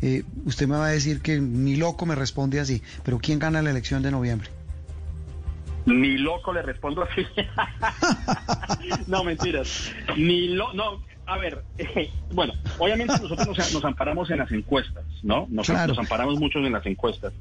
eh, 0.03 0.23
usted 0.45 0.69
me 0.69 0.77
va 0.77 0.87
a 0.87 0.91
decir 0.91 1.21
que 1.21 1.41
ni 1.41 1.75
loco 1.77 2.07
me 2.07 2.15
responde 2.15 2.61
así, 2.61 2.81
pero 3.03 3.19
¿quién 3.19 3.41
gana 3.41 3.61
la 3.61 3.71
elección 3.71 4.03
de 4.03 4.13
noviembre? 4.13 4.51
Ni 5.87 6.19
loco 6.19 6.53
le 6.53 6.63
respondo 6.63 7.03
así. 7.03 7.25
no, 9.07 9.25
mentiras. 9.25 9.93
Ni 10.17 10.49
lo, 10.49 10.73
no, 10.75 11.03
a 11.27 11.39
ver, 11.39 11.63
bueno, 12.33 12.53
obviamente 12.79 13.15
nosotros 13.21 13.73
nos, 13.73 13.85
amparamos 13.85 14.31
en 14.31 14.39
las 14.39 14.51
encuestas, 14.53 15.05
¿no? 15.23 15.47
Nos, 15.51 15.69
nos 15.69 15.99
amparamos 15.99 16.39
mucho 16.39 16.61
en 16.61 16.73
las 16.73 16.87
encuestas. 16.87 17.33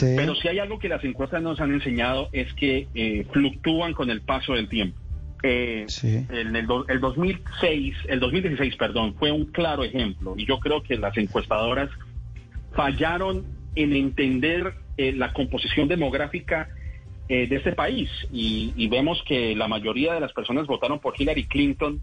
Pero 0.00 0.34
si 0.34 0.48
hay 0.48 0.58
algo 0.58 0.78
que 0.78 0.88
las 0.88 1.02
encuestas 1.04 1.42
nos 1.42 1.58
han 1.60 1.72
enseñado 1.72 2.28
es 2.32 2.52
que 2.54 2.86
eh, 2.94 3.26
fluctúan 3.32 3.94
con 3.94 4.10
el 4.10 4.20
paso 4.20 4.52
del 4.52 4.68
tiempo. 4.68 4.98
Eh, 5.42 5.86
el, 6.02 6.56
el, 6.56 7.00
2006, 7.00 7.96
el 8.08 8.20
2016, 8.20 8.76
perdón, 8.76 9.14
fue 9.18 9.30
un 9.30 9.46
claro 9.46 9.84
ejemplo 9.84 10.34
y 10.38 10.46
yo 10.46 10.58
creo 10.58 10.82
que 10.82 10.96
las 10.96 11.16
encuestadoras 11.18 11.90
fallaron 12.74 13.44
en 13.74 13.94
entender 13.94 14.74
eh, 14.96 15.12
la 15.12 15.32
composición 15.32 15.88
demográfica 15.88 16.68
de 17.26 17.56
este 17.56 17.72
país 17.72 18.10
y, 18.30 18.74
y 18.76 18.86
vemos 18.88 19.22
que 19.26 19.56
la 19.56 19.66
mayoría 19.66 20.12
de 20.12 20.20
las 20.20 20.34
personas 20.34 20.66
votaron 20.66 20.98
por 20.98 21.14
Hillary 21.18 21.44
Clinton 21.46 22.02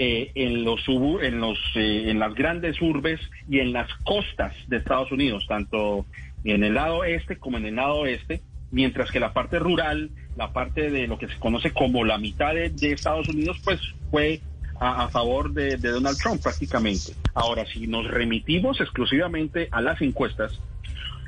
eh, 0.00 0.30
en 0.36 0.64
los 0.64 0.80
en 1.22 1.40
los 1.40 1.58
eh, 1.74 2.08
en 2.08 2.20
las 2.20 2.32
grandes 2.34 2.80
urbes 2.80 3.20
y 3.48 3.58
en 3.58 3.72
las 3.72 3.92
costas 4.04 4.54
de 4.68 4.76
Estados 4.76 5.10
Unidos, 5.10 5.44
tanto 5.48 6.06
en 6.44 6.62
el 6.62 6.74
lado 6.74 7.02
este 7.02 7.36
como 7.36 7.58
en 7.58 7.66
el 7.66 7.74
lado 7.74 7.96
oeste, 7.96 8.40
mientras 8.70 9.10
que 9.10 9.18
la 9.18 9.32
parte 9.32 9.58
rural, 9.58 10.10
la 10.36 10.52
parte 10.52 10.90
de 10.90 11.08
lo 11.08 11.18
que 11.18 11.26
se 11.26 11.38
conoce 11.38 11.72
como 11.72 12.04
la 12.04 12.16
mitad 12.16 12.54
de, 12.54 12.92
Estados 12.92 13.28
Unidos, 13.28 13.58
pues 13.64 13.80
fue 14.10 14.40
a, 14.78 15.08
favor 15.08 15.52
de, 15.52 15.76
Donald 15.76 16.16
Trump 16.16 16.40
prácticamente. 16.40 17.12
Ahora, 17.34 17.66
si 17.66 17.88
nos 17.88 18.06
remitimos 18.08 18.80
exclusivamente 18.80 19.68
a 19.72 19.80
las 19.80 20.00
encuestas, 20.00 20.60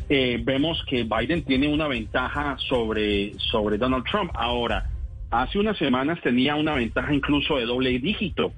eh, 0.08 0.40
vemos 0.42 0.84
que 0.88 1.04
Biden 1.04 1.42
tiene 1.42 1.66
una 1.66 1.88
ventaja 1.88 2.56
sobre, 2.68 3.34
sobre 3.50 3.78
Donald 3.78 4.04
Trump. 4.04 4.30
Ahora, 4.34 4.88
hace 5.30 5.58
unas 5.58 5.76
semanas 5.78 6.20
tenía 6.22 6.56
una 6.56 6.74
ventaja 6.74 7.14
incluso 7.14 7.56
de 7.56 7.66
doble 7.66 7.98
dígito 7.98 8.52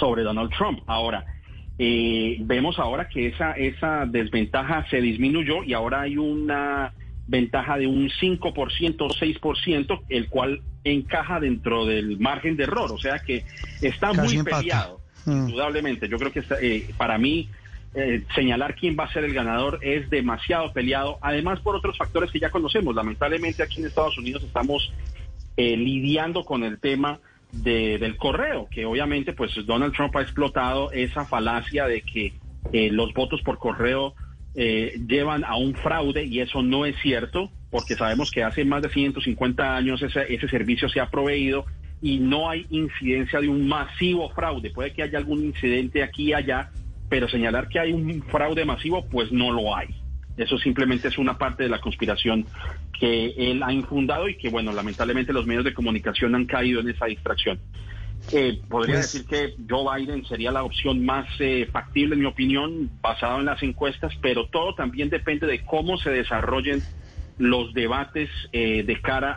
sobre 0.00 0.22
Donald 0.22 0.50
Trump. 0.56 0.80
Ahora, 0.86 1.24
eh, 1.78 2.36
vemos 2.40 2.78
ahora 2.78 3.08
que 3.08 3.28
esa, 3.28 3.52
esa 3.52 4.06
desventaja 4.06 4.86
se 4.90 5.00
disminuyó 5.00 5.64
y 5.64 5.74
ahora 5.74 6.02
hay 6.02 6.16
una 6.16 6.92
ventaja 7.26 7.78
de 7.78 7.86
un 7.86 8.08
5% 8.08 8.96
o 9.00 9.08
6%, 9.08 10.00
el 10.08 10.28
cual 10.28 10.60
encaja 10.84 11.40
dentro 11.40 11.86
del 11.86 12.18
margen 12.18 12.56
de 12.56 12.64
error. 12.64 12.92
O 12.92 12.98
sea 12.98 13.18
que 13.20 13.44
está 13.80 14.12
muy 14.12 14.42
peleado, 14.42 15.00
mm. 15.24 15.48
indudablemente. 15.48 16.08
Yo 16.08 16.18
creo 16.18 16.32
que 16.32 16.42
eh, 16.60 16.90
para 16.96 17.18
mí 17.18 17.48
eh, 17.94 18.24
señalar 18.34 18.74
quién 18.74 18.96
va 18.98 19.04
a 19.04 19.12
ser 19.12 19.24
el 19.24 19.34
ganador 19.34 19.78
es 19.82 20.08
demasiado 20.08 20.72
peleado. 20.72 21.18
Además, 21.20 21.60
por 21.60 21.76
otros 21.76 21.96
factores 21.98 22.30
que 22.30 22.40
ya 22.40 22.50
conocemos. 22.50 22.94
Lamentablemente 22.94 23.62
aquí 23.62 23.80
en 23.80 23.86
Estados 23.86 24.16
Unidos 24.18 24.42
estamos 24.42 24.92
lidiando 25.56 26.44
con 26.44 26.64
el 26.64 26.78
tema 26.80 27.20
de- 27.52 27.98
del 27.98 28.16
correo, 28.16 28.68
que 28.70 28.86
obviamente 28.86 29.32
pues 29.34 29.52
Donald 29.66 29.94
Trump 29.94 30.16
ha 30.16 30.22
explotado 30.22 30.90
esa 30.92 31.26
falacia 31.26 31.86
de 31.86 32.00
que 32.02 32.32
eh, 32.72 32.90
los 32.90 33.12
votos 33.12 33.42
por 33.42 33.58
correo 33.58 34.14
eh, 34.54 34.98
llevan 35.06 35.44
a 35.44 35.56
un 35.56 35.74
fraude 35.74 36.24
y 36.24 36.40
eso 36.40 36.62
no 36.62 36.86
es 36.86 36.96
cierto, 37.02 37.50
porque 37.70 37.96
sabemos 37.96 38.30
que 38.30 38.42
hace 38.42 38.64
más 38.64 38.82
de 38.82 38.88
150 38.90 39.76
años 39.76 40.00
ese, 40.02 40.32
ese 40.32 40.48
servicio 40.48 40.88
se 40.88 41.00
ha 41.00 41.10
proveído 41.10 41.66
y 42.00 42.18
no 42.18 42.48
hay 42.50 42.66
incidencia 42.70 43.40
de 43.40 43.48
un 43.48 43.68
masivo 43.68 44.30
fraude. 44.30 44.70
Puede 44.70 44.92
que 44.92 45.02
haya 45.02 45.18
algún 45.18 45.44
incidente 45.44 46.02
aquí 46.02 46.30
y 46.30 46.32
allá, 46.34 46.70
pero 47.08 47.28
señalar 47.28 47.68
que 47.68 47.78
hay 47.78 47.92
un 47.92 48.22
fraude 48.24 48.64
masivo, 48.64 49.06
pues 49.10 49.30
no 49.30 49.52
lo 49.52 49.74
hay. 49.76 49.88
Eso 50.42 50.58
simplemente 50.58 51.08
es 51.08 51.18
una 51.18 51.38
parte 51.38 51.62
de 51.64 51.68
la 51.68 51.80
conspiración 51.80 52.46
que 52.98 53.34
él 53.36 53.62
ha 53.62 53.72
infundado 53.72 54.28
y 54.28 54.36
que, 54.36 54.48
bueno, 54.48 54.72
lamentablemente 54.72 55.32
los 55.32 55.46
medios 55.46 55.64
de 55.64 55.74
comunicación 55.74 56.34
han 56.34 56.44
caído 56.46 56.80
en 56.80 56.88
esa 56.90 57.06
distracción. 57.06 57.58
Eh, 58.32 58.60
podría 58.68 58.96
Pues- 58.96 59.12
decir 59.12 59.26
que 59.26 59.54
Joe 59.68 59.98
Biden 59.98 60.24
sería 60.26 60.52
la 60.52 60.62
opción 60.62 61.04
más 61.04 61.26
eh, 61.40 61.68
factible, 61.72 62.14
en 62.14 62.20
mi 62.20 62.26
opinión, 62.26 62.88
basado 63.00 63.40
en 63.40 63.46
las 63.46 63.62
encuestas, 63.62 64.12
pero 64.22 64.46
todo 64.46 64.74
también 64.74 65.10
depende 65.10 65.46
de 65.46 65.64
cómo 65.64 65.96
se 65.98 66.10
desarrollen 66.10 66.82
los 67.38 67.72
debates 67.74 68.30
eh, 68.52 68.84
de 68.84 69.00
cara 69.00 69.36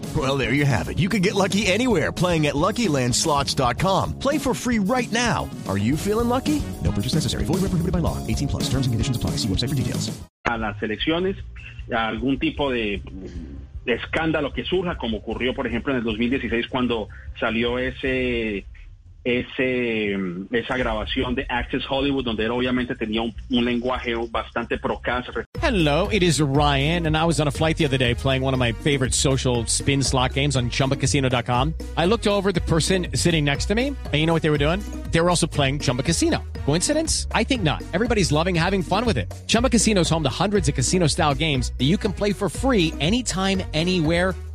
Well, 0.13 0.37
there 0.37 0.51
you 0.51 0.65
have 0.65 0.89
it. 0.89 0.99
You 0.99 1.07
can 1.07 1.21
get 1.21 1.35
lucky 1.35 1.67
anywhere 1.67 2.11
playing 2.11 2.47
at 2.47 2.55
LuckyLandSlots.com. 2.55 4.19
Play 4.19 4.37
for 4.37 4.53
free 4.53 4.79
right 4.79 5.09
now. 5.13 5.49
Are 5.69 5.77
you 5.77 5.95
feeling 5.95 6.27
lucky? 6.27 6.61
No 6.83 6.91
purchase 6.91 7.13
necessary. 7.13 7.45
Void 7.45 7.61
where 7.61 7.71
prohibited 7.71 7.93
by 7.93 7.99
law. 7.99 8.17
18 8.27 8.49
plus. 8.49 8.63
Terms 8.63 8.87
and 8.87 8.93
conditions 8.93 9.15
apply. 9.15 9.37
See 9.37 9.47
website 9.47 9.69
for 9.69 9.75
details. 9.75 10.11
a 10.43 10.57
las 10.57 10.81
elecciones, 10.83 11.37
a 11.93 12.07
algún 12.07 12.37
tipo 12.39 12.71
de, 12.71 13.01
de 13.85 13.93
escándalo 13.93 14.51
que 14.53 14.65
surja, 14.65 14.97
como 14.97 15.17
ocurrió, 15.17 15.53
por 15.53 15.67
ejemplo, 15.67 15.93
en 15.93 15.99
el 15.99 16.03
2016 16.03 16.67
cuando 16.67 17.07
salió 17.39 17.79
ese 17.79 18.65
ese 19.23 20.17
mm, 20.17 20.47
esa 20.51 20.77
grabación 20.77 21.35
de 21.35 21.45
Access 21.47 21.83
Hollywood, 21.89 22.25
donde 22.25 22.45
él 22.45 22.51
obviamente 22.51 22.95
tenía 22.95 23.21
un, 23.21 23.33
un 23.49 23.65
lenguaje 23.65 24.13
bastante. 24.29 24.79
Hello, 25.61 26.07
it 26.09 26.23
is 26.23 26.41
Ryan, 26.41 27.07
and 27.07 27.15
I 27.15 27.25
was 27.25 27.39
on 27.39 27.47
a 27.47 27.51
flight 27.51 27.77
the 27.77 27.85
other 27.85 27.97
day 27.97 28.13
playing 28.13 28.41
one 28.41 28.53
of 28.53 28.59
my 28.59 28.71
favorite 28.71 29.13
social 29.13 29.65
spin 29.67 30.03
slot 30.03 30.33
games 30.33 30.55
on 30.55 30.69
chumbacasino.com. 30.69 31.73
I 31.97 32.05
looked 32.05 32.27
over 32.27 32.51
the 32.51 32.61
person 32.61 33.07
sitting 33.15 33.45
next 33.45 33.65
to 33.67 33.75
me, 33.75 33.87
and 33.87 34.15
you 34.15 34.25
know 34.25 34.33
what 34.33 34.41
they 34.41 34.49
were 34.49 34.57
doing? 34.57 34.81
They 35.11 35.21
were 35.21 35.29
also 35.29 35.47
playing 35.47 35.79
Chumba 35.79 36.03
Casino. 36.03 36.43
Coincidence? 36.65 37.27
I 37.33 37.43
think 37.43 37.63
not. 37.63 37.83
Everybody's 37.93 38.31
loving 38.31 38.55
having 38.55 38.81
fun 38.81 39.05
with 39.05 39.17
it. 39.17 39.31
Chumba 39.47 39.69
Casino 39.69 40.01
is 40.01 40.09
home 40.09 40.23
to 40.23 40.29
hundreds 40.29 40.69
of 40.69 40.75
casino 40.75 41.07
style 41.07 41.35
games 41.35 41.71
that 41.77 41.85
you 41.85 41.97
can 41.97 42.13
play 42.13 42.33
for 42.33 42.49
free 42.49 42.93
anytime, 42.99 43.61
anywhere 43.73 44.35